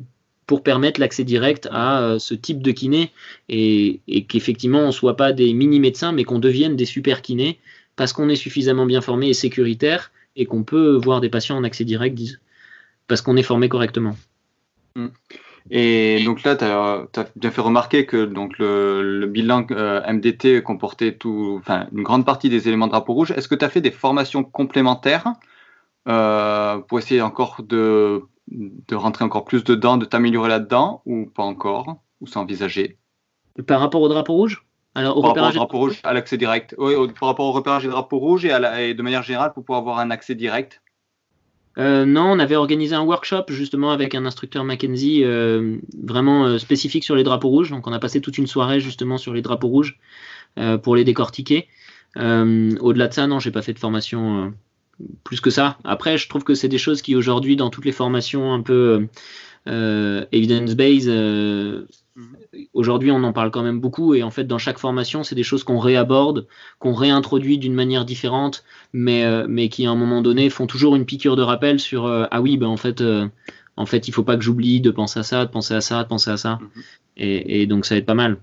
pour 0.46 0.62
permettre 0.62 1.00
l'accès 1.00 1.24
direct 1.24 1.68
à 1.72 2.04
euh, 2.04 2.20
ce 2.20 2.36
type 2.36 2.62
de 2.62 2.72
kiné 2.72 3.12
et, 3.50 4.00
qu'effectivement 4.30 4.82
on 4.82 4.88
ne 4.88 4.92
soit 4.92 5.18
pas 5.18 5.34
des 5.34 5.52
mini 5.56 5.80
médecins 5.80 6.12
mais 6.12 6.24
qu'on 6.24 6.38
devienne 6.38 6.76
des 6.76 6.86
super 6.86 7.24
kinés 7.24 7.58
parce 7.96 8.14
qu'on 8.14 8.30
est 8.30 8.36
suffisamment 8.36 8.86
bien 8.86 9.02
formé 9.02 9.30
et 9.30 9.34
sécuritaire 9.34 10.12
et 10.36 10.46
qu'on 10.46 10.64
peut 10.64 10.96
voir 10.96 11.20
des 11.20 11.30
patients 11.30 11.58
en 11.58 11.64
accès 11.64 11.84
direct 11.84 12.40
parce 13.08 13.22
qu'on 13.22 13.38
est 13.38 13.44
formé 13.44 13.70
correctement. 13.70 14.16
Mmh. 14.96 15.08
Et 15.70 16.24
donc 16.24 16.44
là, 16.44 16.56
tu 16.56 16.64
as, 16.64 17.08
bien 17.36 17.52
fait 17.52 17.62
remarquer 17.62 18.06
que 18.06 18.26
donc 18.26 18.58
le, 18.58 19.26
bilan 19.28 19.66
MDT 19.70 20.64
comportait 20.64 21.16
tout, 21.16 21.58
enfin, 21.60 21.88
une 21.94 22.04
grande 22.04 22.26
partie 22.26 22.50
des 22.50 22.68
éléments 22.68 22.88
de 22.88 22.92
drapeau 22.92 23.14
rouge. 23.14 23.32
Est-ce 23.32 23.48
que 23.48 23.56
tu 23.56 23.66
as 23.66 23.70
fait 23.70 23.82
des 23.82 23.92
formations 23.92 24.44
complémentaires 24.44 25.34
euh, 26.08 26.78
pour 26.80 27.00
essayer 27.00 27.22
encore 27.22 27.64
de, 27.64 28.24
de 28.48 28.96
rentrer 28.96 29.26
encore 29.26 29.44
plus 29.44 29.64
dedans, 29.66 29.98
de 29.98 30.06
t'améliorer 30.06 30.48
là-dedans, 30.48 31.02
ou 31.06 31.26
pas 31.26 31.44
encore, 31.44 31.98
ou 32.22 32.28
c'est 32.28 32.38
envisagé 32.38 32.98
Par 33.68 33.82
rapport 33.82 34.02
au 34.02 34.08
drapeau 34.08 34.34
rouge? 34.34 34.64
Alors, 34.96 35.18
au 35.18 35.22
Par 35.22 35.32
rapport 35.32 35.50
au 35.50 35.54
drapeau 35.54 35.78
rouge, 35.78 36.00
à 36.04 36.14
l'accès 36.14 36.38
direct. 36.38 36.76
Oui, 36.78 36.94
par 37.20 37.28
rapport 37.28 37.46
au 37.46 37.52
repérage 37.52 37.84
des 37.84 37.90
drapeaux 37.90 38.20
rouges 38.20 38.46
et, 38.46 38.52
à 38.52 38.60
de 38.60 39.02
manière 39.02 39.22
générale 39.22 39.52
pour 39.54 39.66
pouvoir 39.66 39.82
avoir 39.82 40.00
un 40.00 40.12
accès 40.12 40.34
direct 40.34 40.82
euh, 41.78 42.06
non, 42.06 42.32
on 42.32 42.40
avait 42.40 42.56
organisé 42.56 42.96
un 42.96 43.02
workshop 43.02 43.46
justement 43.50 43.92
avec 43.92 44.16
un 44.16 44.26
instructeur 44.26 44.64
Mackenzie 44.64 45.24
euh, 45.24 45.78
vraiment 46.02 46.58
spécifique 46.58 47.04
sur 47.04 47.16
les 47.16 47.24
drapeaux 47.24 47.50
rouges. 47.50 47.70
Donc 47.70 47.88
on 47.88 47.94
a 47.94 48.00
passé 48.00 48.22
toute 48.22 48.38
une 48.38 48.48
soirée 48.48 48.80
justement 48.80 49.18
sur 49.18 49.34
les 49.34 49.42
drapeaux 49.42 49.68
rouges 49.68 50.00
pour 50.82 50.96
les 50.96 51.04
décortiquer. 51.04 51.68
Au-delà 52.16 53.08
de 53.08 53.14
ça, 53.14 53.28
non, 53.28 53.40
j'ai 53.40 53.52
pas 53.52 53.62
fait 53.62 53.74
de 53.74 53.80
formation 53.80 54.54
plus 55.24 55.40
que 55.40 55.52
ça. 55.52 55.78
Après, 55.84 56.18
je 56.18 56.28
trouve 56.28 56.44
que 56.44 56.56
c'est 56.56 56.68
des 56.68 56.80
choses 56.80 57.04
qui 57.04 57.16
aujourd'hui, 57.16 57.56
dans 57.56 57.70
toutes 57.70 57.86
les 57.86 57.92
formations 57.92 58.54
un 58.54 58.62
peu 58.62 59.08
euh, 59.68 60.26
evidence-based, 60.32 61.10
euh, 61.10 61.86
aujourd'hui 62.74 63.12
on 63.12 63.24
en 63.24 63.34
parle 63.34 63.52
quand 63.52 63.64
même 63.64 63.80
beaucoup 63.80 64.14
et 64.14 64.24
en 64.24 64.32
fait 64.32 64.46
dans 64.46 64.58
chaque 64.58 64.80
formation, 64.80 65.24
c'est 65.24 65.36
des 65.36 65.44
choses 65.44 65.64
qu'on 65.64 65.80
réaborde, 65.80 66.48
qu'on 66.80 66.94
réintroduit 66.94 67.58
d'une 67.58 67.74
manière 67.74 68.06
différente, 68.06 68.64
mais, 68.94 69.24
euh, 69.26 69.46
mais 69.48 69.70
qui 69.70 69.86
à 69.86 69.92
un 69.92 69.96
moment 69.96 70.22
donné 70.22 70.50
font 70.50 70.68
toujours 70.68 70.96
une 70.96 71.06
piqûre 71.06 71.36
de 71.36 71.42
rappel 71.42 71.80
sur 71.80 72.08
ah 72.08 72.42
oui, 72.42 72.58
ben 72.58 72.68
en 72.68 72.78
fait, 72.78 73.04
en 73.76 73.86
fait, 73.86 74.08
il 74.08 74.12
faut 74.12 74.24
pas 74.24 74.38
que 74.38 74.44
j'oublie 74.44 74.82
de 74.82 74.92
penser 74.92 75.20
à 75.20 75.24
ça, 75.24 75.46
de 75.46 75.52
penser 75.52 75.74
à 75.74 75.82
ça, 75.82 76.04
de 76.04 76.08
penser 76.08 76.32
à 76.32 76.38
ça, 76.38 76.60
mhm. 76.62 76.84
et, 77.18 77.62
et, 77.62 77.68
donc 77.68 77.86
ça 77.86 77.96
va 77.96 78.00
être 78.00 78.06
pas 78.06 78.14
mal. 78.14 78.38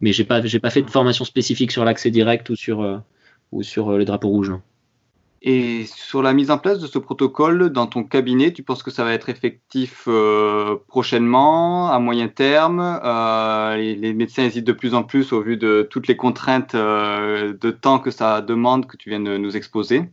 Mais 0.00 0.12
j'ai 0.12 0.24
pas, 0.24 0.44
j'ai 0.44 0.58
pas 0.58 0.70
fait 0.70 0.82
de 0.82 0.90
formation 0.90 1.24
spécifique 1.24 1.70
sur 1.70 1.84
l'accès 1.84 2.10
direct 2.10 2.50
ou 2.50 2.56
sur, 2.56 3.02
ou 3.52 3.62
sur 3.62 3.96
les 3.96 4.04
drapeaux 4.04 4.28
rouges. 4.28 4.52
Et 5.44 5.86
sur 5.86 6.22
la 6.22 6.34
mise 6.34 6.52
en 6.52 6.58
place 6.58 6.78
de 6.78 6.86
ce 6.86 7.00
protocole 7.00 7.70
dans 7.70 7.88
ton 7.88 8.04
cabinet, 8.04 8.52
tu 8.52 8.62
penses 8.62 8.84
que 8.84 8.92
ça 8.92 9.02
va 9.02 9.12
être 9.12 9.28
effectif 9.28 10.04
euh, 10.06 10.76
prochainement, 10.86 11.90
à 11.90 11.98
moyen 11.98 12.28
terme 12.28 13.00
euh, 13.04 13.76
les, 13.76 14.14
médecins 14.14 14.44
hésitent 14.44 14.66
de 14.68 14.72
plus 14.72 14.94
en 14.94 15.02
plus 15.02 15.32
au 15.32 15.42
vu 15.42 15.56
de 15.56 15.86
toutes 15.90 16.06
les 16.06 16.16
contraintes 16.16 16.76
euh, 16.76 17.54
de 17.60 17.72
temps 17.72 17.98
que 17.98 18.12
ça 18.12 18.40
demande 18.40 18.86
que 18.86 18.96
tu 18.96 19.10
viens 19.10 19.18
de 19.18 19.36
nous 19.36 19.56
exposer? 19.56 20.04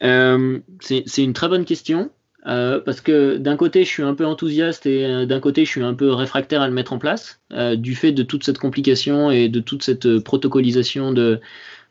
C'est 0.00 1.22
une 1.22 1.34
très 1.34 1.48
bonne 1.48 1.66
question. 1.66 2.10
parce 2.42 3.02
que 3.02 3.36
d'un 3.36 3.58
côté, 3.58 3.84
je 3.84 3.90
suis 3.90 4.02
un 4.02 4.14
peu 4.14 4.24
enthousiaste 4.24 4.86
et 4.86 5.26
d'un 5.26 5.40
côté, 5.40 5.66
je 5.66 5.70
suis 5.70 5.82
un 5.82 5.92
peu 5.92 6.14
réfractaire 6.14 6.62
à 6.62 6.66
le 6.66 6.72
mettre 6.72 6.94
en 6.94 6.98
place, 6.98 7.42
du 7.74 7.94
fait 7.94 8.12
de 8.12 8.22
toute 8.22 8.42
cette 8.42 8.56
complication 8.56 9.30
et 9.30 9.50
de 9.50 9.60
toute 9.60 9.82
cette 9.82 10.20
protocolisation 10.20 11.12
de, 11.12 11.40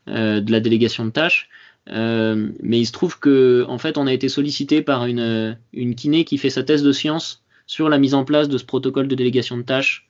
de 0.07 0.51
la 0.51 0.59
délégation 0.59 1.05
de 1.05 1.11
tâches. 1.11 1.47
Euh, 1.91 2.50
mais 2.62 2.79
il 2.79 2.86
se 2.86 2.91
trouve 2.91 3.19
que 3.19 3.65
en 3.67 3.77
fait, 3.77 3.98
on 3.98 4.08
a 4.08 4.13
été 4.13 4.29
sollicité 4.29 4.81
par 4.81 5.05
une, 5.05 5.58
une 5.74 5.96
kiné 5.96 6.24
qui 6.24 6.38
fait 6.38 6.50
sa 6.50 6.63
thèse 6.63 6.84
de 6.84 6.91
science 6.91 7.43
sur 7.65 7.89
la 7.89 7.98
mise 7.98 8.13
en 8.13 8.25
place 8.25 8.50
de 8.50 8.58
ce 8.58 8.65
protocole 8.65 9.08
de 9.08 9.15
délégation 9.15 9.58
de 9.58 9.63
tâches 9.63 10.08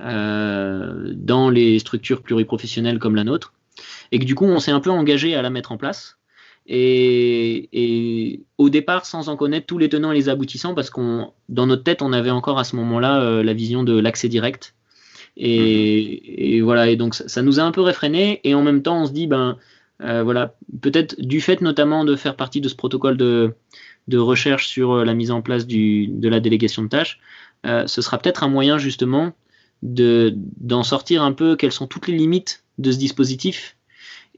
euh, 0.00 1.12
dans 1.14 1.50
les 1.50 1.78
structures 1.78 2.22
pluriprofessionnelles 2.22 2.98
comme 2.98 3.16
la 3.16 3.24
nôtre, 3.24 3.52
et 4.12 4.18
que 4.18 4.24
du 4.24 4.34
coup, 4.34 4.46
on 4.46 4.58
s'est 4.58 4.70
un 4.70 4.80
peu 4.80 4.90
engagé 4.90 5.34
à 5.34 5.42
la 5.42 5.50
mettre 5.50 5.72
en 5.72 5.76
place. 5.76 6.16
Et, 6.66 7.68
et, 7.72 8.42
au 8.58 8.70
départ, 8.70 9.06
sans 9.06 9.28
en 9.28 9.36
connaître 9.36 9.66
tous 9.66 9.78
les 9.78 9.88
tenants 9.88 10.12
et 10.12 10.14
les 10.14 10.28
aboutissants, 10.28 10.74
parce 10.74 10.88
qu'on, 10.88 11.32
dans 11.48 11.66
notre 11.66 11.82
tête, 11.82 12.00
on 12.00 12.12
avait 12.12 12.30
encore 12.30 12.58
à 12.58 12.64
ce 12.64 12.76
moment-là 12.76 13.22
euh, 13.22 13.42
la 13.42 13.52
vision 13.54 13.82
de 13.82 13.98
l'accès 13.98 14.28
direct. 14.28 14.74
Et, 15.36 16.56
et, 16.56 16.60
voilà, 16.60 16.88
et 16.88 16.96
donc 16.96 17.14
ça, 17.14 17.28
ça, 17.28 17.42
nous 17.42 17.60
a 17.60 17.62
un 17.62 17.72
peu 17.72 17.80
réfréné. 17.80 18.40
Et 18.44 18.54
en 18.54 18.62
même 18.62 18.82
temps, 18.82 19.02
on 19.02 19.06
se 19.06 19.12
dit, 19.12 19.26
ben, 19.26 19.58
euh, 20.02 20.22
voilà, 20.22 20.54
peut-être 20.80 21.20
du 21.20 21.40
fait 21.40 21.60
notamment 21.60 22.04
de 22.04 22.16
faire 22.16 22.36
partie 22.36 22.60
de 22.60 22.68
ce 22.68 22.74
protocole 22.74 23.16
de, 23.16 23.54
recherche 24.12 24.66
sur 24.66 24.92
euh, 24.92 25.04
la 25.04 25.14
mise 25.14 25.30
en 25.30 25.42
place 25.42 25.66
de 25.66 26.28
la 26.28 26.40
délégation 26.40 26.82
de 26.82 26.88
tâches, 26.88 27.20
euh, 27.66 27.86
ce 27.86 28.00
sera 28.00 28.18
peut-être 28.18 28.42
un 28.42 28.48
moyen 28.48 28.78
justement 28.78 29.32
d'en 29.82 30.82
sortir 30.82 31.22
un 31.22 31.32
peu 31.32 31.56
quelles 31.56 31.72
sont 31.72 31.86
toutes 31.86 32.06
les 32.06 32.16
limites 32.16 32.64
de 32.78 32.92
ce 32.92 32.98
dispositif. 32.98 33.76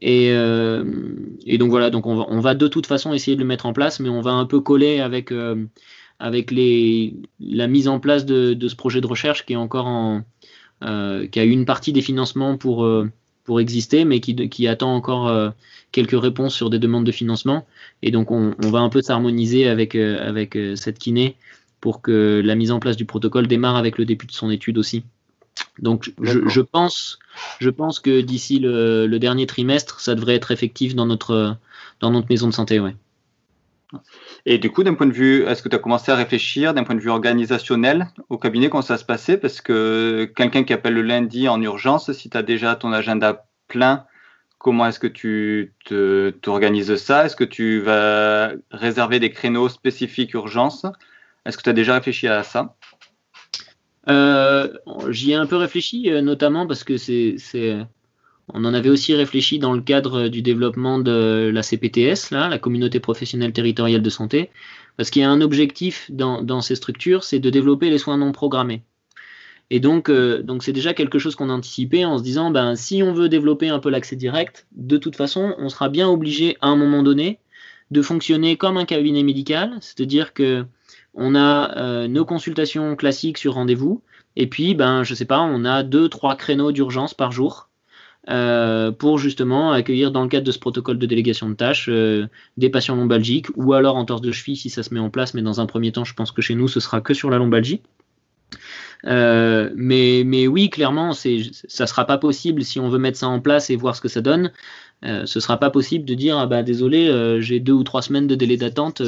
Et, 0.01 0.31
donc 0.33 1.69
voilà, 1.69 1.89
donc 1.89 2.05
on 2.05 2.39
va, 2.39 2.55
de 2.55 2.67
toute 2.67 2.87
façon 2.87 3.13
essayer 3.13 3.35
de 3.35 3.41
le 3.41 3.47
mettre 3.47 3.65
en 3.65 3.73
place, 3.73 3.99
mais 3.99 4.09
on 4.09 4.21
va 4.21 4.31
un 4.31 4.45
peu 4.45 4.61
coller 4.61 4.99
avec, 4.99 5.33
avec 6.19 6.51
les, 6.51 7.15
la 7.41 7.67
mise 7.67 7.89
en 7.89 7.99
place 7.99 8.25
de, 8.25 8.67
ce 8.67 8.75
projet 8.75 9.01
de 9.01 9.07
recherche 9.07 9.45
qui 9.45 9.53
est 9.53 9.57
encore 9.57 9.87
en, 9.87 10.23
qui 10.81 11.39
a 11.39 11.43
une 11.43 11.65
partie 11.65 11.91
des 11.91 12.01
financements 12.01 12.57
pour 12.57 12.85
pour 13.43 13.59
exister, 13.59 14.05
mais 14.05 14.19
qui, 14.19 14.49
qui 14.49 14.67
attend 14.67 14.95
encore 14.95 15.27
euh, 15.27 15.49
quelques 15.91 16.19
réponses 16.19 16.55
sur 16.55 16.69
des 16.69 16.79
demandes 16.79 17.05
de 17.05 17.11
financement. 17.11 17.65
Et 18.01 18.11
donc, 18.11 18.31
on, 18.31 18.55
on 18.63 18.69
va 18.69 18.79
un 18.79 18.89
peu 18.89 19.01
s'harmoniser 19.01 19.67
avec, 19.67 19.95
euh, 19.95 20.27
avec 20.27 20.55
euh, 20.55 20.75
cette 20.75 20.99
kiné 20.99 21.35
pour 21.81 22.01
que 22.01 22.41
la 22.43 22.55
mise 22.55 22.71
en 22.71 22.79
place 22.79 22.95
du 22.95 23.05
protocole 23.05 23.47
démarre 23.47 23.75
avec 23.75 23.97
le 23.97 24.05
début 24.05 24.25
de 24.25 24.31
son 24.31 24.49
étude 24.49 24.77
aussi. 24.77 25.03
Donc 25.79 26.13
je, 26.21 26.61
pense, 26.61 27.19
je 27.59 27.69
pense 27.69 27.99
que 27.99 28.21
d'ici 28.21 28.59
le, 28.59 29.17
dernier 29.19 29.45
trimestre, 29.45 29.99
ça 29.99 30.15
devrait 30.15 30.35
être 30.35 30.51
effectif 30.51 30.95
dans 30.95 31.05
notre, 31.05 31.57
dans 31.99 32.09
notre 32.09 32.27
maison 32.29 32.47
de 32.47 32.53
santé. 32.53 32.79
Ouais. 32.79 32.95
Et 34.45 34.57
du 34.57 34.71
coup, 34.71 34.83
d'un 34.83 34.93
point 34.93 35.07
de 35.07 35.13
vue, 35.13 35.43
est-ce 35.43 35.61
que 35.61 35.69
tu 35.69 35.75
as 35.75 35.79
commencé 35.79 36.11
à 36.11 36.15
réfléchir 36.15 36.73
d'un 36.73 36.83
point 36.83 36.95
de 36.95 37.01
vue 37.01 37.09
organisationnel 37.09 38.07
au 38.29 38.37
cabinet, 38.37 38.69
comment 38.69 38.81
ça 38.81 38.97
se 38.97 39.05
passait? 39.05 39.37
Parce 39.37 39.61
que 39.61 40.31
quelqu'un 40.35 40.63
qui 40.63 40.73
appelle 40.73 40.93
le 40.93 41.01
lundi 41.01 41.47
en 41.47 41.61
urgence, 41.61 42.11
si 42.11 42.29
tu 42.29 42.37
as 42.37 42.43
déjà 42.43 42.75
ton 42.75 42.91
agenda 42.91 43.45
plein, 43.67 44.05
comment 44.57 44.87
est-ce 44.87 44.99
que 44.99 45.07
tu 45.07 45.73
t'organises 46.41 46.95
ça? 46.95 47.25
Est-ce 47.25 47.35
que 47.35 47.43
tu 47.43 47.79
vas 47.81 48.51
réserver 48.71 49.19
des 49.19 49.31
créneaux 49.31 49.69
spécifiques 49.69 50.33
urgence? 50.33 50.85
Est-ce 51.45 51.57
que 51.57 51.63
tu 51.63 51.69
as 51.69 51.73
déjà 51.73 51.95
réfléchi 51.95 52.27
à 52.27 52.43
ça? 52.43 52.75
Euh, 54.09 54.73
J'y 55.09 55.31
ai 55.31 55.35
un 55.35 55.45
peu 55.45 55.55
réfléchi, 55.55 56.09
euh, 56.09 56.21
notamment 56.21 56.67
parce 56.67 56.83
que 56.83 56.97
c'est 56.97 57.37
on 58.49 58.65
en 58.65 58.73
avait 58.73 58.89
aussi 58.89 59.13
réfléchi 59.13 59.59
dans 59.59 59.73
le 59.73 59.81
cadre 59.81 60.27
du 60.27 60.41
développement 60.41 60.99
de 60.99 61.49
la 61.53 61.63
CPTS, 61.63 62.31
la 62.31 62.59
communauté 62.59 62.99
professionnelle 62.99 63.53
territoriale 63.53 64.01
de 64.01 64.09
santé, 64.09 64.49
parce 64.97 65.09
qu'il 65.09 65.21
y 65.21 65.25
a 65.25 65.31
un 65.31 65.41
objectif 65.41 66.09
dans, 66.11 66.61
ces 66.61 66.75
structures, 66.75 67.23
c'est 67.23 67.39
de 67.39 67.49
développer 67.49 67.89
les 67.89 67.97
soins 67.97 68.17
non 68.17 68.31
programmés. 68.31 68.83
Et 69.69 69.79
donc, 69.79 70.09
euh, 70.09 70.43
c'est 70.59 70.73
déjà 70.73 70.93
quelque 70.93 71.19
chose 71.19 71.35
qu'on 71.35 71.49
a 71.49 71.53
anticipé 71.53 72.05
en 72.05 72.17
se 72.17 72.23
disant, 72.23 72.51
ben, 72.51 72.75
si 72.75 73.01
on 73.01 73.13
veut 73.13 73.29
développer 73.29 73.69
un 73.69 73.79
peu 73.79 73.89
l'accès 73.89 74.15
direct, 74.15 74.67
de 74.73 74.97
toute 74.97 75.15
façon, 75.15 75.55
on 75.57 75.69
sera 75.69 75.89
bien 75.89 76.07
obligé 76.07 76.57
à 76.61 76.67
un 76.67 76.75
moment 76.75 77.01
donné 77.01 77.39
de 77.89 78.01
fonctionner 78.01 78.57
comme 78.57 78.77
un 78.77 78.85
cabinet 78.85 79.23
médical, 79.23 79.77
c'est-à-dire 79.79 80.33
que 80.33 80.65
on 81.15 81.35
a 81.35 81.77
euh, 81.77 82.07
nos 82.07 82.25
consultations 82.25 82.95
classiques 82.95 83.37
sur 83.37 83.53
rendez-vous, 83.53 84.01
et 84.35 84.47
puis, 84.47 84.75
ben, 84.75 85.03
je 85.03 85.13
sais 85.15 85.25
pas, 85.25 85.41
on 85.41 85.63
a 85.63 85.83
deux, 85.83 86.09
trois 86.09 86.35
créneaux 86.35 86.71
d'urgence 86.71 87.13
par 87.13 87.31
jour 87.31 87.69
euh, 88.29 88.91
pour 88.93 89.17
justement 89.17 89.73
accueillir 89.73 90.11
dans 90.11 90.23
le 90.23 90.29
cadre 90.29 90.45
de 90.45 90.51
ce 90.53 90.59
protocole 90.59 90.97
de 90.97 91.05
délégation 91.05 91.49
de 91.49 91.55
tâches 91.55 91.89
euh, 91.89 92.27
des 92.55 92.69
patients 92.69 92.95
lombalgiques 92.95 93.47
ou 93.57 93.73
alors 93.73 93.97
en 93.97 94.05
torse 94.05 94.21
de 94.21 94.31
cheville 94.31 94.55
si 94.55 94.69
ça 94.69 94.81
se 94.81 94.93
met 94.93 94.99
en 95.01 95.09
place, 95.09 95.33
mais 95.33 95.41
dans 95.41 95.59
un 95.59 95.65
premier 95.65 95.91
temps, 95.91 96.05
je 96.05 96.13
pense 96.13 96.31
que 96.31 96.41
chez 96.41 96.55
nous, 96.55 96.69
ce 96.69 96.79
sera 96.79 97.01
que 97.01 97.13
sur 97.13 97.29
la 97.29 97.37
lombalgie. 97.37 97.81
Euh, 99.05 99.71
mais, 99.75 100.23
mais 100.25 100.47
oui, 100.47 100.69
clairement, 100.69 101.11
c'est, 101.11 101.41
ça 101.67 101.85
sera 101.85 102.05
pas 102.05 102.17
possible 102.17 102.63
si 102.63 102.79
on 102.79 102.87
veut 102.87 102.97
mettre 102.97 103.17
ça 103.17 103.27
en 103.27 103.41
place 103.41 103.69
et 103.69 103.75
voir 103.75 103.93
ce 103.93 103.99
que 103.99 104.07
ça 104.07 104.21
donne. 104.21 104.53
Euh, 105.03 105.25
ce 105.25 105.41
sera 105.41 105.59
pas 105.59 105.69
possible 105.69 106.05
de 106.05 106.13
dire 106.13 106.37
ah 106.37 106.47
bah 106.47 106.63
désolé, 106.63 107.41
j'ai 107.41 107.59
deux 107.59 107.73
ou 107.73 107.83
trois 107.83 108.01
semaines 108.01 108.27
de 108.27 108.35
délai 108.35 108.55
d'attente. 108.55 109.01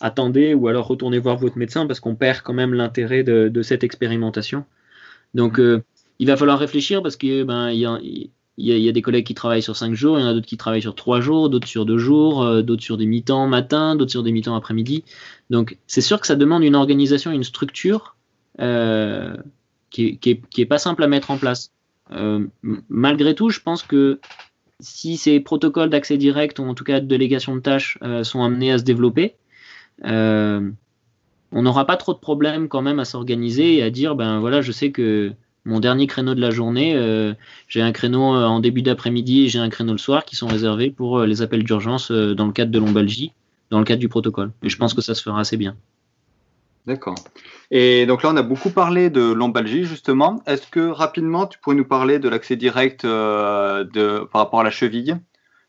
attendez 0.00 0.52
ou 0.54 0.66
alors 0.66 0.88
retournez 0.88 1.20
voir 1.20 1.36
votre 1.36 1.58
médecin 1.58 1.86
parce 1.86 2.00
qu'on 2.00 2.16
perd 2.16 2.40
quand 2.42 2.54
même 2.54 2.74
l'intérêt 2.74 3.22
de, 3.22 3.48
de 3.48 3.62
cette 3.62 3.84
expérimentation. 3.84 4.64
Donc 5.34 5.60
il 6.22 6.28
va 6.28 6.36
falloir 6.36 6.56
réfléchir 6.56 7.02
parce 7.02 7.16
que 7.16 7.42
ben 7.42 7.70
il 7.70 7.80
y 8.56 8.88
a, 8.88 8.92
des 8.92 9.02
collègues 9.02 9.26
qui 9.26 9.34
travaillent 9.34 9.60
sur 9.60 9.74
5 9.74 9.92
jours, 9.94 10.20
il 10.20 10.22
y 10.22 10.24
en 10.24 10.28
a 10.28 10.34
d'autres 10.34 10.46
qui 10.46 10.56
travaillent 10.56 10.80
sur 10.80 10.94
3 10.94 11.20
jours, 11.20 11.50
d'autres 11.50 11.66
sur 11.66 11.84
2 11.84 11.98
jours, 11.98 12.44
euh, 12.44 12.62
d'autres 12.62 12.84
sur 12.84 12.96
des 12.96 13.06
mi-temps 13.06 13.48
matin, 13.48 13.96
d'autres 13.96 14.12
sur 14.12 14.22
des 14.22 14.30
mi-temps 14.30 14.54
après-midi. 14.54 15.02
Donc 15.50 15.76
c'est 15.88 16.00
sûr 16.00 16.20
que 16.20 16.28
ça 16.28 16.36
demande 16.36 16.62
une 16.62 16.76
organisation, 16.76 17.32
une 17.32 17.42
structure 17.42 18.14
euh, 18.60 19.36
qui, 19.90 20.20
n'est 20.24 20.40
est, 20.58 20.64
pas 20.64 20.78
simple 20.78 21.02
à 21.02 21.08
mettre 21.08 21.32
en 21.32 21.38
place. 21.38 21.72
Euh, 22.12 22.46
malgré 22.88 23.34
tout, 23.34 23.50
je 23.50 23.58
pense 23.58 23.82
que 23.82 24.20
si 24.78 25.16
ces 25.16 25.40
protocoles 25.40 25.90
d'accès 25.90 26.18
direct 26.18 26.60
ou 26.60 26.62
en 26.62 26.74
tout 26.74 26.84
cas 26.84 27.00
de 27.00 27.06
délégation 27.06 27.56
de 27.56 27.60
tâches 27.60 27.98
sont 28.22 28.44
amenés 28.44 28.70
à 28.70 28.78
se 28.78 28.84
développer, 28.84 29.34
on 30.04 30.72
n'aura 31.52 31.84
pas 31.84 31.96
trop 31.96 32.14
de 32.14 32.20
problèmes 32.20 32.68
quand 32.68 32.82
même 32.82 33.00
à 33.00 33.04
s'organiser 33.04 33.78
et 33.78 33.82
à 33.82 33.90
dire 33.90 34.14
ben 34.14 34.38
voilà, 34.38 34.60
je 34.60 34.70
sais 34.70 34.92
que 34.92 35.34
mon 35.64 35.80
dernier 35.80 36.06
créneau 36.06 36.34
de 36.34 36.40
la 36.40 36.50
journée, 36.50 36.94
euh, 36.96 37.34
j'ai 37.68 37.82
un 37.82 37.92
créneau 37.92 38.34
euh, 38.34 38.46
en 38.46 38.58
début 38.58 38.82
d'après-midi 38.82 39.44
et 39.44 39.48
j'ai 39.48 39.60
un 39.60 39.70
créneau 39.70 39.92
le 39.92 39.98
soir 39.98 40.24
qui 40.24 40.34
sont 40.34 40.48
réservés 40.48 40.90
pour 40.90 41.20
euh, 41.20 41.26
les 41.26 41.40
appels 41.42 41.62
d'urgence 41.62 42.10
dans 42.10 42.46
le 42.46 42.52
cadre 42.52 42.72
de 42.72 42.78
lombalgie, 42.78 43.32
dans 43.70 43.78
le 43.78 43.84
cadre 43.84 44.00
du 44.00 44.08
protocole. 44.08 44.50
Et 44.62 44.68
je 44.68 44.76
pense 44.76 44.92
que 44.92 45.00
ça 45.00 45.14
se 45.14 45.22
fera 45.22 45.40
assez 45.40 45.56
bien. 45.56 45.76
D'accord. 46.86 47.14
Et 47.70 48.06
donc 48.06 48.24
là, 48.24 48.30
on 48.32 48.36
a 48.36 48.42
beaucoup 48.42 48.70
parlé 48.70 49.08
de 49.08 49.32
lombalgie, 49.32 49.84
justement. 49.84 50.42
Est-ce 50.46 50.66
que 50.66 50.88
rapidement, 50.88 51.46
tu 51.46 51.58
pourrais 51.60 51.76
nous 51.76 51.84
parler 51.84 52.18
de 52.18 52.28
l'accès 52.28 52.56
direct 52.56 53.06
de, 53.06 54.24
par 54.24 54.42
rapport 54.42 54.60
à 54.60 54.64
la 54.64 54.72
cheville? 54.72 55.16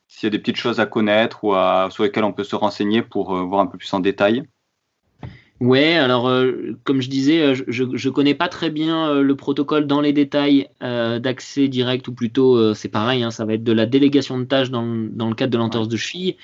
S'il 0.07 0.25
y 0.25 0.27
a 0.27 0.31
des 0.31 0.39
petites 0.39 0.57
choses 0.57 0.79
à 0.79 0.87
connaître 0.87 1.43
ou 1.43 1.53
sur 1.91 2.03
lesquelles 2.03 2.23
on 2.23 2.33
peut 2.33 2.43
se 2.43 2.55
renseigner 2.55 3.03
pour 3.03 3.35
voir 3.45 3.61
un 3.61 3.67
peu 3.67 3.77
plus 3.77 3.93
en 3.93 3.99
détail? 3.99 4.43
Ouais, 5.63 5.93
alors 5.93 6.27
euh, 6.27 6.77
comme 6.83 7.01
je 7.01 7.07
disais, 7.07 7.41
euh, 7.41 7.55
je 7.69 7.83
ne 7.85 8.09
connais 8.09 8.33
pas 8.35 8.49
très 8.49 8.69
bien 8.69 9.07
euh, 9.07 9.21
le 9.21 9.35
protocole 9.37 9.87
dans 9.87 10.01
les 10.01 10.11
détails 10.11 10.67
d'accès 10.81 11.69
direct, 11.69 12.05
ou 12.09 12.13
plutôt 12.13 12.73
c'est 12.73 12.89
pareil, 12.89 13.23
hein, 13.23 13.31
ça 13.31 13.45
va 13.45 13.53
être 13.53 13.63
de 13.63 13.71
la 13.71 13.85
délégation 13.85 14.37
de 14.37 14.43
tâches 14.43 14.71
dans, 14.71 14.85
dans 14.85 15.29
le 15.29 15.35
cadre 15.35 15.51
de 15.53 15.57
l'entorse 15.57 15.87
de 15.87 15.95
cheville, 15.95 16.35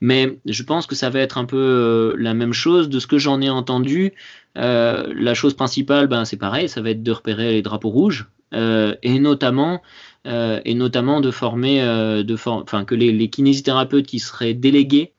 mais 0.00 0.36
je 0.46 0.64
pense 0.64 0.88
que 0.88 0.96
ça 0.96 1.10
va 1.10 1.20
être 1.20 1.38
un 1.38 1.44
peu 1.44 2.16
la 2.18 2.34
même 2.34 2.52
chose. 2.52 2.88
De 2.88 2.98
ce 2.98 3.06
que 3.06 3.18
j'en 3.18 3.40
ai 3.40 3.50
entendu, 3.50 4.14
la 4.56 5.34
chose 5.34 5.54
principale, 5.54 6.08
ben, 6.08 6.24
c'est 6.24 6.36
pareil, 6.36 6.68
ça 6.68 6.82
va 6.82 6.90
être 6.90 7.04
de 7.04 7.12
repérer 7.12 7.52
les 7.52 7.62
drapeaux 7.62 7.90
rouges, 7.90 8.26
et 8.52 9.18
notamment 9.20 9.80
et 10.24 10.74
notamment 10.74 11.20
de 11.20 11.30
former, 11.30 11.78
de 11.80 12.34
enfin 12.34 12.84
que 12.84 12.96
les, 12.96 13.12
les 13.12 13.30
kinésithérapeutes 13.30 14.06
qui 14.06 14.18
seraient 14.18 14.54
délégués 14.54 15.12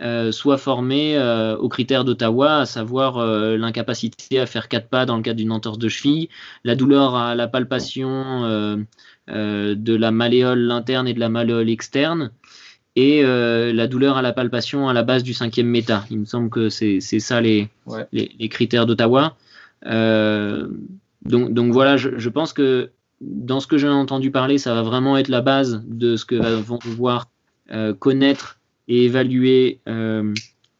euh, 0.00 0.32
soit 0.32 0.56
formé 0.56 1.18
euh, 1.18 1.54
aux 1.58 1.68
critères 1.68 2.04
d'Ottawa, 2.04 2.60
à 2.60 2.66
savoir 2.66 3.18
euh, 3.18 3.58
l'incapacité 3.58 4.40
à 4.40 4.46
faire 4.46 4.68
quatre 4.68 4.88
pas 4.88 5.04
dans 5.04 5.18
le 5.18 5.22
cadre 5.22 5.36
d'une 5.36 5.52
entorse 5.52 5.78
de 5.78 5.88
cheville, 5.88 6.30
la 6.64 6.74
douleur 6.74 7.14
à 7.14 7.34
la 7.34 7.46
palpation 7.46 8.86
de 9.28 9.96
la 9.96 10.10
malléole 10.10 10.70
interne 10.70 11.06
et 11.06 11.14
de 11.14 11.20
la 11.20 11.28
malléole 11.28 11.68
externe, 11.68 12.30
et 12.96 13.22
la 13.22 13.86
douleur 13.86 14.16
à 14.16 14.22
la 14.22 14.32
palpation 14.32 14.88
à 14.88 14.94
la 14.94 15.02
base 15.02 15.22
du 15.22 15.34
cinquième 15.34 15.68
méta. 15.68 16.04
Il 16.10 16.20
me 16.20 16.24
semble 16.24 16.48
que 16.48 16.70
c'est 16.70 17.00
ça 17.00 17.40
les, 17.42 17.68
les, 18.12 18.48
critères 18.48 18.86
d'Ottawa. 18.86 19.36
donc, 19.84 21.52
donc 21.52 21.72
voilà, 21.72 21.98
je, 21.98 22.18
je, 22.18 22.28
pense 22.30 22.54
que 22.54 22.90
dans 23.20 23.60
ce 23.60 23.66
que 23.66 23.76
j'ai 23.76 23.88
entendu 23.88 24.30
parler, 24.30 24.56
ça 24.56 24.74
va 24.74 24.82
vraiment 24.82 25.18
être 25.18 25.28
la 25.28 25.42
base 25.42 25.84
de 25.86 26.16
ce 26.16 26.24
que 26.24 26.34
vont 26.34 26.78
pouvoir 26.78 27.28
connaître 28.00 28.58
et 28.88 29.04
évaluer 29.04 29.80
euh, 29.88 30.34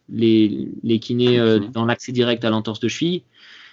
les, 0.09 0.69
les, 0.83 0.99
kinés 0.99 1.39
euh, 1.39 1.59
dans 1.59 1.85
l'accès 1.85 2.13
direct 2.13 2.45
à 2.45 2.51
l'entorse 2.51 2.81
de 2.81 2.89
cheville. 2.89 3.23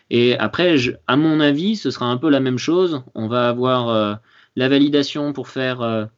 Et 0.10 0.38
après, 0.38 0.76
à 1.08 1.15
mon 1.15 1.39
avis, 1.39 1.76
ce 1.76 1.92
sera 1.92 2.08
un 2.08 2.18
peu 2.18 2.30
la 2.30 2.39
même 2.39 2.58
chose. 2.58 3.04
On 3.15 3.28
va 3.28 3.50
avoir 3.50 3.89
euh, 3.89 4.15
la 4.56 4.70
validation 4.70 5.34
pour 5.34 5.48
faire 5.48 6.10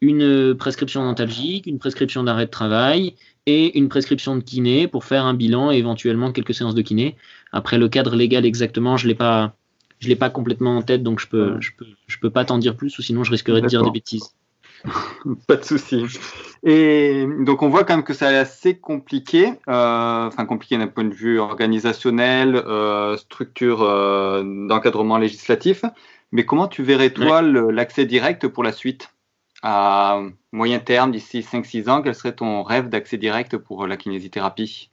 une 0.00 0.54
prescription 0.54 1.02
dentalgique, 1.04 1.66
une 1.66 1.78
prescription 1.78 2.22
d'arrêt 2.22 2.46
de 2.46 2.50
travail 2.50 3.14
et 3.46 3.78
une 3.78 3.88
prescription 3.88 4.36
de 4.36 4.42
kiné 4.42 4.86
pour 4.86 5.04
faire 5.04 5.24
un 5.24 5.32
bilan 5.32 5.72
et 5.72 5.78
éventuellement 5.78 6.32
quelques 6.32 6.52
séances 6.54 6.74
de 6.74 6.82
kiné. 6.82 7.16
Après, 7.50 7.78
le 7.78 7.88
cadre 7.88 8.14
légal 8.14 8.44
exactement, 8.44 8.98
je 8.98 9.08
l'ai 9.08 9.14
pas, 9.14 9.56
je 9.98 10.08
l'ai 10.08 10.16
pas 10.16 10.28
complètement 10.28 10.76
en 10.76 10.82
tête, 10.82 11.02
donc 11.02 11.18
je 11.18 11.26
peux, 11.26 11.58
je 11.60 11.70
peux, 11.76 11.86
je 12.06 12.18
peux 12.18 12.30
pas 12.30 12.44
t'en 12.44 12.58
dire 12.58 12.76
plus, 12.76 12.98
ou 12.98 13.02
sinon 13.02 13.24
je 13.24 13.30
risquerais 13.30 13.62
de 13.62 13.66
dire 13.66 13.82
des 13.82 13.90
bêtises. 13.90 14.34
Pas 15.46 15.56
de 15.56 15.64
souci. 15.64 16.04
Et 16.62 17.26
donc 17.40 17.62
on 17.62 17.68
voit 17.68 17.84
quand 17.84 17.96
même 17.96 18.04
que 18.04 18.14
c'est 18.14 18.26
assez 18.26 18.78
compliqué, 18.78 19.52
euh, 19.68 20.26
enfin 20.26 20.46
compliqué 20.46 20.78
d'un 20.78 20.88
point 20.88 21.04
de 21.04 21.14
vue 21.14 21.38
organisationnel, 21.38 22.56
euh, 22.56 23.16
structure 23.16 23.82
euh, 23.82 24.42
d'encadrement 24.68 25.18
législatif. 25.18 25.84
Mais 26.30 26.44
comment 26.44 26.68
tu 26.68 26.82
verrais 26.82 27.10
toi 27.10 27.42
l'accès 27.42 28.04
direct 28.04 28.48
pour 28.48 28.62
la 28.62 28.72
suite? 28.72 29.14
À 29.62 30.20
moyen 30.52 30.78
terme, 30.78 31.10
d'ici 31.10 31.40
5-6 31.40 31.88
ans 31.88 32.02
Quel 32.02 32.14
serait 32.14 32.34
ton 32.34 32.62
rêve 32.62 32.88
d'accès 32.88 33.16
direct 33.16 33.56
pour 33.56 33.86
la 33.86 33.96
kinésithérapie? 33.96 34.90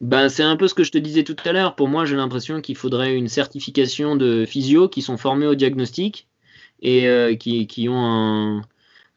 Ben, 0.00 0.28
c'est 0.28 0.42
un 0.42 0.56
peu 0.56 0.68
ce 0.68 0.74
que 0.74 0.84
je 0.84 0.92
te 0.92 0.98
disais 0.98 1.24
tout 1.24 1.36
à 1.44 1.52
l'heure. 1.52 1.74
Pour 1.74 1.88
moi, 1.88 2.04
j'ai 2.04 2.14
l'impression 2.14 2.60
qu'il 2.60 2.76
faudrait 2.76 3.16
une 3.16 3.28
certification 3.28 4.16
de 4.16 4.44
physio 4.44 4.88
qui 4.88 5.02
sont 5.02 5.16
formés 5.16 5.46
au 5.46 5.54
diagnostic 5.54 6.28
et 6.82 7.08
euh, 7.08 7.34
qui, 7.34 7.88
ont 7.88 8.62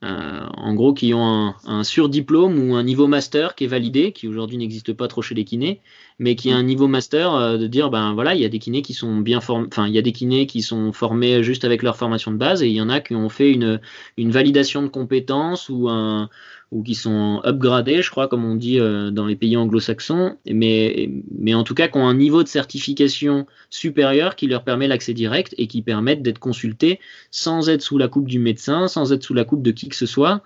un 0.02 1.84
surdiplôme 1.84 2.60
ou 2.60 2.76
un 2.76 2.84
niveau 2.84 3.08
master 3.08 3.56
qui 3.56 3.66
est 3.66 3.68
validé, 3.68 4.12
qui 4.14 4.28
aujourd'hui 4.28 4.58
n'existe 4.58 4.94
pas 4.94 5.08
trop 5.08 5.22
chez 5.22 5.36
les 5.36 5.46
kinés, 5.46 5.82
mais 6.20 6.36
qui 6.36 6.52
a 6.52 6.56
un 6.56 6.64
niveau 6.64 6.88
master 6.88 7.34
euh, 7.34 7.58
de 7.58 7.68
dire 7.68 7.90
ben 7.90 8.14
voilà, 8.14 8.36
il 8.36 8.42
y 8.42 8.46
a 8.46 8.50
des 8.50 8.60
kinés 8.60 8.82
qui 8.82 8.94
sont 8.94 9.18
bien 9.18 9.42
formés, 9.42 9.68
enfin 9.68 9.88
il 9.88 9.94
y 9.94 9.98
a 9.98 10.02
des 10.02 10.12
kinés 10.12 10.46
qui 10.46 10.62
sont 10.62 10.92
formés 10.92 11.44
juste 11.44 11.66
avec 11.66 11.84
leur 11.84 11.98
formation 11.98 12.32
de 12.32 12.38
base 12.38 12.64
et 12.64 12.68
il 12.68 12.74
y 12.74 12.82
en 12.82 12.90
a 12.90 13.00
qui 13.00 13.16
ont 13.16 13.30
fait 13.30 13.52
une, 13.52 13.80
une 14.18 14.32
validation 14.32 14.82
de 14.82 14.88
compétences 14.88 15.70
ou 15.70 15.90
un 15.90 16.30
ou 16.72 16.84
qui 16.84 16.96
sont 16.96 17.42
upgradés, 17.44 18.02
je 18.02 18.10
crois, 18.10 18.30
comme 18.30 18.46
on 18.46 18.56
dit 18.56 18.80
euh, 18.80 19.12
dans 19.12 19.26
les 19.26 19.36
pays 19.36 19.58
anglo-saxons, 19.58 20.38
mais, 20.50 21.10
mais 21.38 21.54
en 21.54 21.66
tout 21.66 21.74
cas 21.74 21.90
qui 21.90 21.98
ont 21.98 22.08
un 22.08 22.14
niveau 22.14 22.44
de 22.44 22.48
certification 22.48 23.46
supérieur 23.70 24.38
qui 24.38 24.48
leur 24.48 24.64
permet 24.64 24.88
l'accès 24.88 25.14
direct 25.14 25.54
et 25.58 25.68
qui 25.68 25.82
permettent 25.82 26.22
d'être 26.22 26.40
consultés 26.40 27.02
sans 27.30 27.68
être 27.68 27.82
sous 27.82 27.98
la 27.98 28.08
coupe 28.08 28.28
du 28.28 28.40
médecin, 28.40 28.88
sans 28.88 29.12
être 29.12 29.24
sous 29.24 29.34
la 29.34 29.44
coupe 29.44 29.62
de 29.62 29.72
qui 29.72 29.90
que 29.90 29.98
ce 29.98 30.06
soit, 30.06 30.44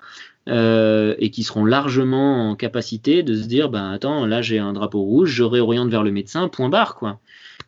et 0.48 1.32
qui 1.32 1.44
seront 1.44 1.66
largement 1.66 2.50
en 2.52 2.56
capacité 2.56 3.24
de 3.24 3.36
se 3.36 3.48
dire, 3.48 3.70
ben 3.70 3.92
attends, 3.92 4.26
là 4.26 4.42
j'ai 4.42 4.60
un 4.60 4.74
drapeau 4.74 5.02
rouge, 5.02 5.32
je 5.32 5.44
réoriente 5.44 5.90
vers 5.90 6.04
le 6.04 6.12
médecin, 6.12 6.50
point 6.50 6.70
barre 6.70 6.96
quoi. 6.96 7.20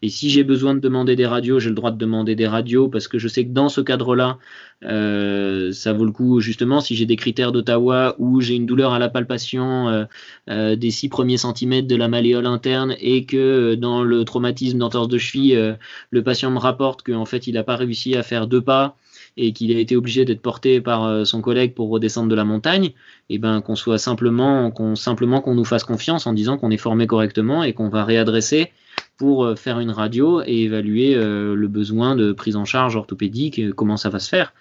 Et 0.01 0.09
si 0.09 0.29
j'ai 0.29 0.43
besoin 0.43 0.75
de 0.75 0.79
demander 0.79 1.15
des 1.15 1.25
radios, 1.25 1.59
j'ai 1.59 1.69
le 1.69 1.75
droit 1.75 1.91
de 1.91 1.97
demander 1.97 2.35
des 2.35 2.47
radios 2.47 2.87
parce 2.87 3.07
que 3.07 3.17
je 3.17 3.27
sais 3.27 3.45
que 3.45 3.51
dans 3.51 3.69
ce 3.69 3.81
cadre-là, 3.81 4.37
euh, 4.83 5.71
ça 5.71 5.93
vaut 5.93 6.05
le 6.05 6.11
coup 6.11 6.39
justement 6.39 6.81
si 6.81 6.95
j'ai 6.95 7.07
des 7.07 7.15
critères 7.15 7.51
d'Ottawa 7.51 8.15
ou 8.19 8.41
j'ai 8.41 8.53
une 8.53 8.67
douleur 8.67 8.93
à 8.93 8.99
la 8.99 9.09
palpation 9.09 9.89
euh, 9.89 10.05
euh, 10.49 10.75
des 10.75 10.91
six 10.91 11.09
premiers 11.09 11.37
centimètres 11.37 11.87
de 11.87 11.95
la 11.95 12.07
malléole 12.07 12.45
interne 12.45 12.95
et 12.99 13.25
que 13.25 13.73
dans 13.73 14.03
le 14.03 14.23
traumatisme 14.23 14.77
d'entorse 14.77 15.07
de 15.07 15.17
cheville, 15.17 15.75
le 16.11 16.23
patient 16.23 16.51
me 16.51 16.59
rapporte 16.59 17.01
qu'en 17.01 17.25
fait 17.25 17.47
il 17.47 17.55
n'a 17.55 17.63
pas 17.63 17.75
réussi 17.75 18.15
à 18.15 18.21
faire 18.21 18.45
deux 18.45 18.61
pas 18.61 18.97
et 19.37 19.53
qu'il 19.53 19.75
a 19.75 19.79
été 19.79 19.95
obligé 19.95 20.25
d'être 20.25 20.41
porté 20.41 20.81
par 20.81 21.25
son 21.25 21.41
collègue 21.41 21.73
pour 21.73 21.89
redescendre 21.89 22.29
de 22.29 22.35
la 22.35 22.43
montagne, 22.43 22.85
et 22.85 23.35
eh 23.35 23.37
ben 23.37 23.61
qu'on 23.61 23.75
soit 23.75 23.99
simplement 23.99 24.71
qu'on 24.71 24.95
simplement 24.95 25.41
qu'on 25.41 25.55
nous 25.55 25.65
fasse 25.65 25.83
confiance 25.83 26.25
en 26.27 26.33
disant 26.33 26.57
qu'on 26.57 26.71
est 26.71 26.77
formé 26.77 27.07
correctement 27.07 27.63
et 27.63 27.73
qu'on 27.73 27.89
va 27.89 28.03
réadresser 28.03 28.71
pour 29.17 29.45
euh, 29.45 29.55
faire 29.55 29.79
une 29.79 29.91
radio 29.91 30.41
et 30.45 30.63
évaluer 30.63 31.15
euh, 31.15 31.55
le 31.55 31.67
besoin 31.67 32.15
de 32.15 32.31
prise 32.31 32.55
en 32.55 32.65
charge 32.65 32.95
orthopédique, 32.95 33.59
euh, 33.59 33.73
comment 33.73 33.97
ça 33.97 34.09
va 34.09 34.19
se 34.19 34.29
faire. 34.29 34.53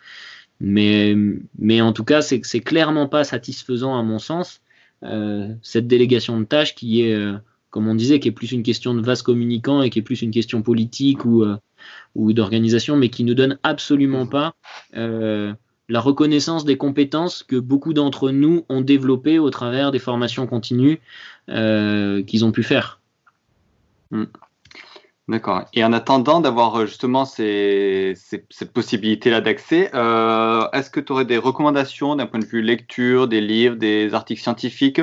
Mais, 0.60 1.14
mais 1.58 1.82
en 1.82 1.92
tout 1.92 2.04
cas, 2.04 2.22
c'est 2.22 2.40
c'est 2.44 2.60
clairement 2.60 3.08
pas 3.08 3.24
satisfaisant 3.24 3.98
à 3.98 4.02
mon 4.02 4.18
sens 4.18 4.60
cette 5.62 5.86
délégation 5.86 6.40
de 6.40 6.46
tâches 6.46 6.74
qui 6.74 7.02
est, 7.02 7.14
comme 7.68 7.86
on 7.86 7.94
disait, 7.94 8.18
qui 8.20 8.28
est 8.28 8.32
plus 8.32 8.52
une 8.52 8.62
question 8.62 8.94
de 8.94 9.02
vase 9.02 9.20
communicant 9.20 9.82
et 9.82 9.90
qui 9.90 9.98
est 9.98 10.02
plus 10.02 10.22
une 10.22 10.30
question 10.30 10.62
politique 10.62 11.26
ou 11.26 11.44
ou 12.14 12.32
d'organisation, 12.32 12.96
mais 12.96 13.08
qui 13.08 13.24
ne 13.24 13.34
donne 13.34 13.58
absolument 13.62 14.26
pas 14.26 14.54
la 15.88 16.00
reconnaissance 16.00 16.64
des 16.64 16.76
compétences 16.76 17.44
que 17.44 17.56
beaucoup 17.56 17.92
d'entre 17.92 18.30
nous 18.30 18.64
ont 18.68 18.80
développées 18.80 19.38
au 19.38 19.50
travers 19.50 19.92
des 19.92 20.00
formations 20.00 20.46
continues 20.46 21.00
qu'ils 21.48 22.44
ont 22.44 22.52
pu 22.52 22.62
faire. 22.62 23.00
Hmm. 24.10 24.24
D'accord. 25.28 25.64
Et 25.74 25.84
en 25.84 25.92
attendant 25.92 26.40
d'avoir 26.40 26.76
euh, 26.76 26.86
justement 26.86 27.24
ces, 27.24 28.14
cette 28.16 28.72
possibilité-là 28.72 29.40
d'accès, 29.40 29.90
euh, 29.92 30.68
est-ce 30.72 30.88
que 30.88 31.00
tu 31.00 31.12
aurais 31.12 31.24
des 31.24 31.38
recommandations 31.38 32.14
d'un 32.14 32.26
point 32.26 32.38
de 32.38 32.44
vue 32.44 32.62
lecture, 32.62 33.26
des 33.26 33.40
livres, 33.40 33.74
des 33.74 34.14
articles 34.14 34.40
scientifiques 34.40 35.00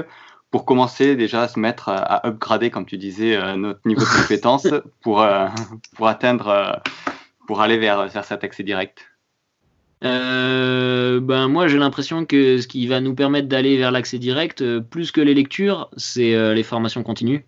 pour 0.54 0.64
commencer 0.64 1.18
déjà 1.18 1.42
à 1.42 1.48
se 1.50 1.60
mettre 1.60 1.90
à, 1.90 2.26
upgrader, 2.26 2.70
comme 2.70 2.86
tu 2.86 2.98
disais, 2.98 3.36
euh, 3.36 3.58
notre 3.58 3.82
niveau 3.86 4.02
de 4.02 4.06
compétence 4.22 4.68
pour, 5.02 5.26
pour 5.98 6.08
atteindre, 6.08 6.82
pour 7.48 7.60
aller 7.60 7.78
vers, 7.78 8.08
vers 8.08 8.24
cet 8.24 8.46
accès 8.46 8.64
direct 8.64 9.10
ben 10.02 11.48
moi 11.48 11.70
j'ai 11.70 11.78
l'impression 11.78 12.26
que 12.26 12.58
ce 12.58 12.68
qui 12.68 12.88
va 12.88 13.00
nous 13.00 13.16
permettre 13.16 13.48
d'aller 13.48 13.78
vers 13.78 13.90
l'accès 13.90 14.20
direct, 14.20 14.62
plus 14.82 15.14
que 15.14 15.22
les 15.22 15.34
lectures, 15.34 15.90
c'est 15.96 16.54
les 16.54 16.64
formations 16.64 17.04
continues. 17.04 17.46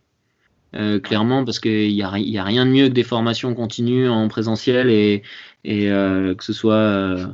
Euh, 0.76 1.00
clairement, 1.00 1.46
parce 1.46 1.60
qu'il 1.60 1.94
n'y 1.94 2.02
a, 2.02 2.10
a, 2.10 2.44
rien 2.44 2.66
de 2.66 2.72
mieux 2.72 2.90
que 2.90 2.94
des 2.94 3.04
formations 3.04 3.54
continues 3.56 4.10
en 4.10 4.28
présentiel 4.28 4.90
et, 4.90 5.24
et 5.64 5.90
euh, 5.90 6.36
que 6.36 6.44
ce 6.44 6.52
soit, 6.52 6.74
euh, 6.74 7.28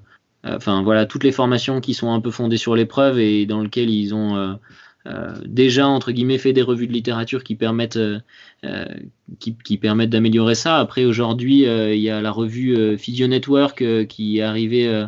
enfin 0.43 0.84
voilà, 0.84 1.07
toutes 1.07 1.23
les 1.23 1.31
formations 1.31 1.81
qui 1.81 1.95
sont 1.95 2.13
un 2.13 2.21
peu 2.21 2.29
fondées 2.29 2.57
sur 2.57 2.75
l'épreuve 2.75 3.17
et 3.17 3.47
dans 3.47 3.62
lesquelles 3.62 3.89
ils 3.89 4.13
ont 4.13 4.60
déjà 5.46 5.88
entre 5.88 6.12
guillemets 6.12 6.38
fait 6.38 6.54
des 6.54 6.62
revues 6.62 6.88
de 6.88 6.94
littérature 6.94 7.44
qui 7.44 7.56
permettent, 7.56 8.00
qui, 9.40 9.56
qui, 9.56 9.78
permettent 9.78 10.12
d'améliorer 10.12 10.56
ça. 10.56 10.78
Après 10.78 11.06
aujourd'hui, 11.06 11.64
il 11.64 12.00
y 12.00 12.10
a 12.10 12.22
la 12.22 12.32
revue 12.32 12.98
Physio 12.98 13.28
Network 13.28 13.84
qui 14.08 14.38
est 14.38 14.42
arrivée 14.42 15.08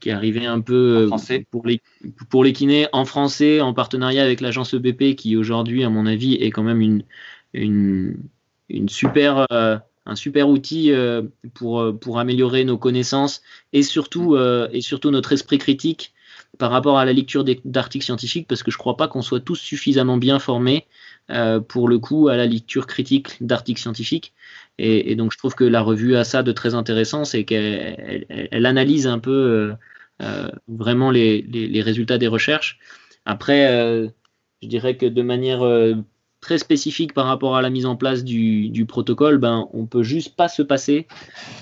qui 0.00 0.08
est 0.08 0.12
arrivé 0.12 0.46
un 0.46 0.60
peu 0.60 1.08
pour 1.50 1.66
les, 1.66 1.80
pour 2.28 2.44
les 2.44 2.52
kinés 2.52 2.88
en 2.92 3.04
français, 3.04 3.60
en 3.60 3.74
partenariat 3.74 4.22
avec 4.22 4.40
l'agence 4.40 4.74
EBP, 4.74 5.14
qui 5.14 5.36
aujourd'hui, 5.36 5.84
à 5.84 5.90
mon 5.90 6.06
avis, 6.06 6.34
est 6.34 6.50
quand 6.50 6.62
même 6.62 6.80
une, 6.80 7.04
une, 7.54 8.16
une 8.68 8.88
super, 8.88 9.46
euh, 9.52 9.76
un 10.06 10.16
super 10.16 10.48
outil 10.48 10.92
euh, 10.92 11.22
pour, 11.54 11.80
euh, 11.80 11.92
pour 11.92 12.18
améliorer 12.18 12.64
nos 12.64 12.78
connaissances 12.78 13.42
et 13.72 13.82
surtout, 13.82 14.36
et 14.36 14.80
surtout 14.80 15.10
notre 15.10 15.32
esprit 15.32 15.58
critique 15.58 16.12
par 16.56 16.70
rapport 16.70 16.98
à 16.98 17.04
la 17.04 17.12
lecture 17.12 17.44
d'articles 17.64 18.04
scientifiques, 18.04 18.48
parce 18.48 18.62
que 18.62 18.70
je 18.70 18.78
crois 18.78 18.96
pas 18.96 19.08
qu'on 19.08 19.22
soit 19.22 19.40
tous 19.40 19.56
suffisamment 19.56 20.16
bien 20.16 20.38
formés 20.38 20.86
pour 21.68 21.88
le 21.88 21.98
coup 21.98 22.28
à 22.28 22.36
la 22.36 22.46
lecture 22.46 22.86
critique 22.86 23.36
d'articles 23.44 23.80
scientifiques. 23.80 24.32
Et, 24.78 25.14
donc 25.14 25.32
je 25.32 25.38
trouve 25.38 25.54
que 25.54 25.64
la 25.64 25.82
revue 25.82 26.16
a 26.16 26.24
ça 26.24 26.42
de 26.42 26.50
très 26.52 26.74
intéressant, 26.74 27.24
c'est 27.24 27.44
qu'elle 27.44 28.26
elle, 28.28 28.66
analyse 28.66 29.06
un 29.06 29.18
peu 29.18 29.74
vraiment 30.68 31.10
les, 31.10 31.42
les, 31.42 31.68
les, 31.68 31.82
résultats 31.82 32.18
des 32.18 32.28
recherches. 32.28 32.78
Après, 33.24 34.10
je 34.62 34.68
dirais 34.68 34.96
que 34.96 35.06
de 35.06 35.22
manière 35.22 35.62
très 36.40 36.58
spécifique 36.58 37.14
par 37.14 37.26
rapport 37.26 37.56
à 37.56 37.62
la 37.62 37.70
mise 37.70 37.86
en 37.86 37.96
place 37.96 38.24
du, 38.24 38.84
protocole, 38.86 39.38
ben, 39.38 39.68
on 39.72 39.86
peut 39.86 40.02
juste 40.02 40.36
pas 40.36 40.48
se 40.48 40.62
passer 40.62 41.06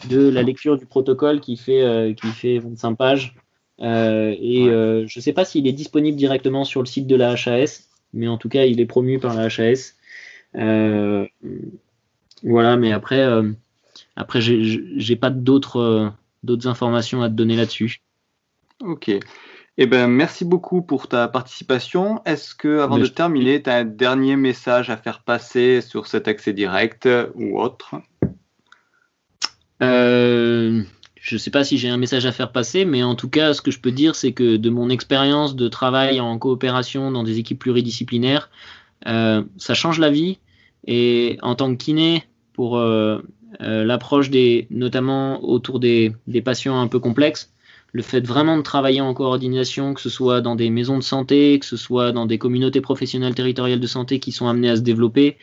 de 0.09 0.29
la 0.29 0.43
lecture 0.43 0.77
du 0.77 0.87
protocole 0.87 1.37
euh, 1.39 2.15
qui 2.15 2.29
fait 2.29 2.59
25 2.59 2.95
pages. 2.95 3.35
Euh, 3.81 4.35
et 4.39 4.69
euh, 4.69 5.07
je 5.07 5.19
ne 5.19 5.23
sais 5.23 5.33
pas 5.33 5.45
s'il 5.45 5.67
est 5.67 5.73
disponible 5.73 6.17
directement 6.17 6.65
sur 6.65 6.81
le 6.81 6.87
site 6.87 7.07
de 7.07 7.17
la 7.17 7.33
HAS, 7.33 7.89
mais 8.13 8.29
en 8.29 8.39
tout 8.39 8.49
cas, 8.49 8.65
il 8.65 8.81
est 8.81 8.87
promu 8.87 9.19
par 9.19 9.35
la 9.35 9.47
HAS. 9.47 9.95
voilà, 12.43 12.77
mais 12.77 12.93
après, 12.93 13.27
après 14.17 14.41
j'ai 14.41 15.17
pas 15.17 15.31
d'autres 15.31 16.13
d'autres 16.43 16.69
informations 16.69 17.23
à 17.23 17.29
te 17.29 17.35
donner 17.35 17.57
là-dessus. 17.57 18.03
Ok. 18.81 19.11
Eh 19.79 19.87
ben, 19.87 20.07
merci 20.07 20.47
beaucoup 20.47 20.81
pour 20.81 21.07
ta 21.07 21.29
participation. 21.29 22.23
Est-ce 22.25 22.55
que, 22.55 22.81
avant 22.81 22.99
de 22.99 23.07
terminer, 23.07 23.63
tu 23.63 23.69
as 23.69 23.75
un 23.75 23.85
dernier 23.85 24.37
message 24.37 24.89
à 24.89 24.97
faire 24.97 25.21
passer 25.21 25.83
sur 25.83 26.07
cet 26.07 26.29
accès 26.29 26.55
direct 26.55 27.07
ou 27.35 27.61
autre? 27.61 27.97
Euh, 29.83 30.83
Je 31.27 31.35
ne 31.35 31.39
sais 31.39 31.51
pas 31.51 31.65
si 31.65 31.77
j'ai 31.77 31.89
un 31.89 31.97
message 31.97 32.25
à 32.25 32.31
faire 32.31 32.53
passer, 32.53 32.85
mais 32.85 33.03
en 33.03 33.17
tout 33.17 33.29
cas, 33.29 33.53
ce 33.53 33.61
que 33.61 33.73
je 33.73 33.81
peux 33.81 33.91
dire, 33.91 34.15
c'est 34.15 34.31
que 34.31 34.57
de 34.57 34.71
mon 34.71 34.89
expérience 34.91 35.57
de 35.57 35.67
travail 35.67 36.21
en 36.21 36.39
coopération 36.39 37.11
dans 37.11 37.25
des 37.25 37.41
équipes 37.41 37.59
pluridisciplinaires, 37.59 38.49
euh, 39.09 39.43
ça 39.57 39.75
change 39.75 39.99
la 39.99 40.09
vie. 40.09 40.39
Et 40.87 41.37
en 41.43 41.57
tant 41.57 41.75
que 41.75 41.83
kiné, 41.83 42.23
pour 42.53 42.79
euh, 42.79 43.19
l'approche 43.59 44.31
des, 44.31 44.69
notamment 44.71 45.45
autour 45.45 45.81
des, 45.81 46.15
des 46.29 46.43
patients 46.43 46.81
un 46.81 46.87
peu 46.87 47.01
complexes, 47.01 47.53
le 47.93 48.03
fait 48.03 48.25
vraiment 48.25 48.57
de 48.57 48.63
travailler 48.63 49.01
en 49.01 49.13
coordination, 49.13 49.95
que 49.95 50.01
ce 50.01 50.11
soit 50.11 50.41
dans 50.41 50.55
des 50.55 50.71
maisons 50.71 50.97
de 50.97 51.03
santé, 51.03 51.59
que 51.59 51.67
ce 51.67 51.77
soit 51.77 52.13
dans 52.13 52.27
des 52.27 52.39
communautés 52.39 52.81
professionnelles 52.81 53.35
territoriales 53.35 53.81
de 53.81 53.87
santé 53.89 54.21
qui 54.21 54.31
sont 54.31 54.47
amenées 54.47 54.71
à 54.71 54.77
se 54.77 54.83
développer, 54.83 55.39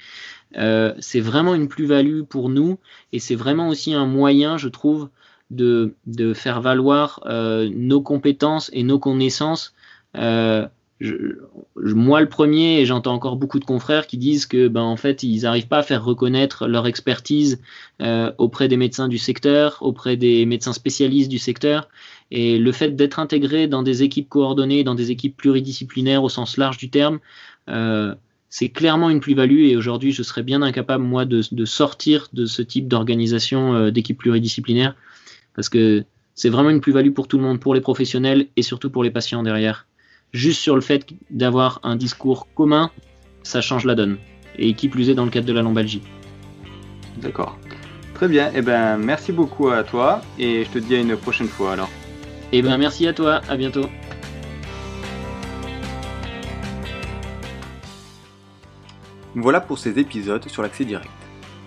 euh, 0.56 0.93
c'est 1.00 1.19
vraiment 1.19 1.56
une 1.56 1.67
plus-value 1.67 2.22
pour 2.22 2.48
nous 2.48 2.80
et 3.12 3.19
c'est 3.19 3.36
vraiment 3.36 3.67
aussi 3.67 3.93
un 3.93 4.06
moyen, 4.06 4.56
je 4.56 4.69
trouve, 4.69 5.10
de, 5.56 6.34
faire 6.34 6.62
valoir 6.62 7.22
euh, 7.26 7.70
nos 7.74 8.02
compétences 8.02 8.70
et 8.74 8.84
nos 8.84 9.00
connaissances. 9.00 9.74
Euh, 10.16 10.68
moi 11.76 12.22
le 12.22 12.30
premier, 12.30 12.80
et 12.80 12.86
j'entends 12.86 13.13
encore 13.13 13.36
beaucoup 13.36 13.60
de 13.60 13.66
confrères 13.66 14.08
qui 14.08 14.18
disent 14.18 14.46
que 14.46 14.70
ben 14.70 14.84
en 14.84 14.96
fait 14.96 15.22
ils 15.24 15.42
n'arrivent 15.42 15.68
pas 15.68 15.80
à 15.80 15.84
faire 15.84 16.06
reconnaître 16.06 16.66
leur 16.66 16.88
expertise 16.88 17.60
auprès 18.38 18.70
des 18.70 18.78
médecins 18.78 19.10
du 19.10 19.18
secteur, 19.18 19.80
auprès 19.82 20.16
des 20.16 20.46
médecins 20.46 20.72
spécialistes 20.72 21.30
du 21.30 21.39
secteur, 21.39 21.89
et 22.36 22.58
le 22.58 22.72
fait 22.72 22.96
d'être 22.96 23.20
intégré 23.20 23.68
dans 23.68 23.84
des 23.84 24.02
équipes 24.02 24.28
coordonnées, 24.28 24.84
dans 24.84 24.96
des 24.96 25.12
équipes 25.12 25.38
pluridisciplinaires 25.38 26.24
au 26.24 26.30
sens 26.30 26.58
large 26.58 26.78
du 26.78 26.89
terme, 26.89 27.20
euh, 27.70 28.16
c'est 28.50 28.70
clairement 28.70 29.12
une 29.12 29.20
plus-value. 29.20 29.66
Et 29.66 29.76
aujourd'hui, 29.76 30.12
je 30.12 30.24
serais 30.24 30.42
bien 30.42 30.63
incapable, 30.63 31.04
moi, 31.04 31.26
de, 31.26 31.66
sortir 31.66 32.30
de 32.34 32.48
ce 32.48 32.63
type 32.63 32.88
d'organisation 32.88 33.76
euh, 33.76 33.92
d'équipes 33.92 34.18
pluridisciplinaires, 34.18 34.96
parce 35.56 35.70
que 35.70 36.06
c'est 36.36 36.50
vraiment 36.50 36.70
une 36.70 36.82
plus-value 36.82 37.12
pour 37.12 37.28
tout 37.28 37.38
le 37.38 37.44
monde, 37.44 37.60
pour 37.60 37.76
les 37.76 37.82
professionnels 37.82 38.48
et 38.56 38.62
surtout 38.62 38.89
pour 38.89 39.04
les 39.04 39.12
patients 39.12 39.44
derrière. 39.44 39.88
Juste 40.32 40.62
sur 40.62 40.76
le 40.76 40.82
fait 40.82 41.06
d'avoir 41.30 41.80
un 41.84 41.96
discours 41.96 42.48
commun, 42.56 42.89
ça 43.44 43.62
change 43.62 43.86
la 43.86 43.96
donne. 43.96 44.18
Et 44.58 44.74
qui 44.74 44.88
plus 44.88 45.10
est 45.10 45.16
dans 45.16 45.26
le 45.26 45.32
cadre 45.32 45.48
de 45.48 45.54
la 45.54 45.62
lombalgie. 45.62 46.02
D'accord. 47.18 47.58
Très 48.16 48.28
bien. 48.28 48.52
Eh 48.56 48.62
ben, 48.62 48.98
merci 48.98 49.32
beaucoup 49.32 49.70
à 49.70 49.84
toi 49.84 50.22
et 50.39 50.66
je 50.66 50.70
te 50.70 50.80
dis 50.80 50.96
à 50.96 51.00
une 51.00 51.16
prochaine 51.18 51.48
fois 51.48 51.74
alors. 51.74 51.89
Et 52.52 52.60
eh 52.60 52.62
ben 52.62 52.78
merci 52.78 53.08
à 53.08 53.13
toi, 53.13 53.42
à 53.50 53.56
bientôt. 53.56 53.89
Voilà 59.36 59.60
pour 59.60 59.80
ces 59.80 59.98
épisodes 59.98 60.48
sur 60.48 60.62
l'accès 60.62 60.86
direct. 60.86 61.10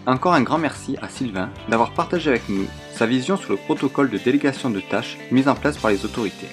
Encore 0.06 0.34
un 0.34 0.42
grand 0.42 0.58
merci 0.58 0.96
à 1.02 1.08
Sylvain 1.08 1.50
d'avoir 1.68 1.92
partagé 1.92 2.30
avec 2.30 2.48
nous 2.48 2.66
sa 2.96 3.04
vision 3.04 3.36
sur 3.36 3.50
le 3.50 3.58
protocole 3.58 4.08
de 4.08 4.16
délégation 4.16 4.70
de 4.70 4.80
tâches 4.80 5.18
mis 5.30 5.48
en 5.48 5.54
place 5.54 5.76
par 5.76 5.90
les 5.90 6.06
autorités. 6.06 6.48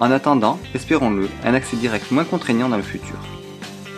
En 0.00 0.10
attendant, 0.10 0.58
espérons-le, 0.74 1.28
un 1.44 1.54
accès 1.54 1.76
direct 1.76 2.10
moins 2.10 2.24
contraignant 2.24 2.68
dans 2.68 2.76
le 2.76 2.82
futur. 2.82 3.14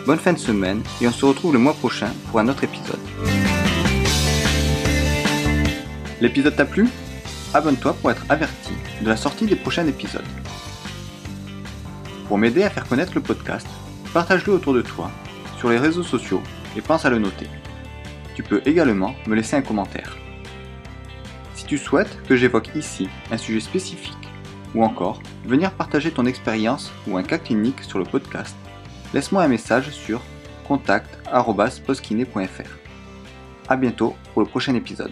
Bonne 0.05 0.19
fin 0.19 0.33
de 0.33 0.37
semaine 0.37 0.83
et 1.01 1.07
on 1.07 1.11
se 1.11 1.25
retrouve 1.25 1.53
le 1.53 1.59
mois 1.59 1.73
prochain 1.73 2.11
pour 2.29 2.39
un 2.39 2.47
autre 2.49 2.63
épisode. 2.63 2.99
L'épisode 6.21 6.55
t'a 6.55 6.65
plu? 6.65 6.87
Abonne-toi 7.55 7.93
pour 7.93 8.11
être 8.11 8.25
averti 8.29 8.73
de 9.01 9.09
la 9.09 9.17
sortie 9.17 9.47
des 9.47 9.55
prochains 9.55 9.87
épisodes. 9.87 10.21
Pour 12.27 12.37
m'aider 12.37 12.63
à 12.63 12.69
faire 12.69 12.87
connaître 12.87 13.13
le 13.15 13.21
podcast, 13.21 13.67
partage-le 14.13 14.53
autour 14.53 14.75
de 14.75 14.81
toi, 14.83 15.09
sur 15.57 15.69
les 15.69 15.79
réseaux 15.79 16.03
sociaux 16.03 16.43
et 16.77 16.81
pense 16.81 17.05
à 17.05 17.09
le 17.09 17.17
noter. 17.17 17.47
Tu 18.35 18.43
peux 18.43 18.61
également 18.65 19.15
me 19.25 19.35
laisser 19.35 19.55
un 19.55 19.61
commentaire. 19.61 20.15
Si 21.65 21.69
tu 21.69 21.77
souhaites 21.79 22.21
que 22.27 22.35
j'évoque 22.35 22.69
ici 22.75 23.09
un 23.31 23.37
sujet 23.37 23.59
spécifique 23.59 24.29
ou 24.75 24.83
encore 24.83 25.19
venir 25.45 25.71
partager 25.71 26.11
ton 26.11 26.27
expérience 26.27 26.91
ou 27.07 27.17
un 27.17 27.23
cas 27.23 27.39
clinique 27.39 27.81
sur 27.81 27.97
le 27.97 28.05
podcast, 28.05 28.55
laisse-moi 29.15 29.41
un 29.41 29.47
message 29.47 29.89
sur 29.89 30.21
contact.postkiné.fr. 30.67 32.69
A 33.67 33.77
bientôt 33.77 34.15
pour 34.31 34.43
le 34.43 34.47
prochain 34.47 34.75
épisode. 34.75 35.11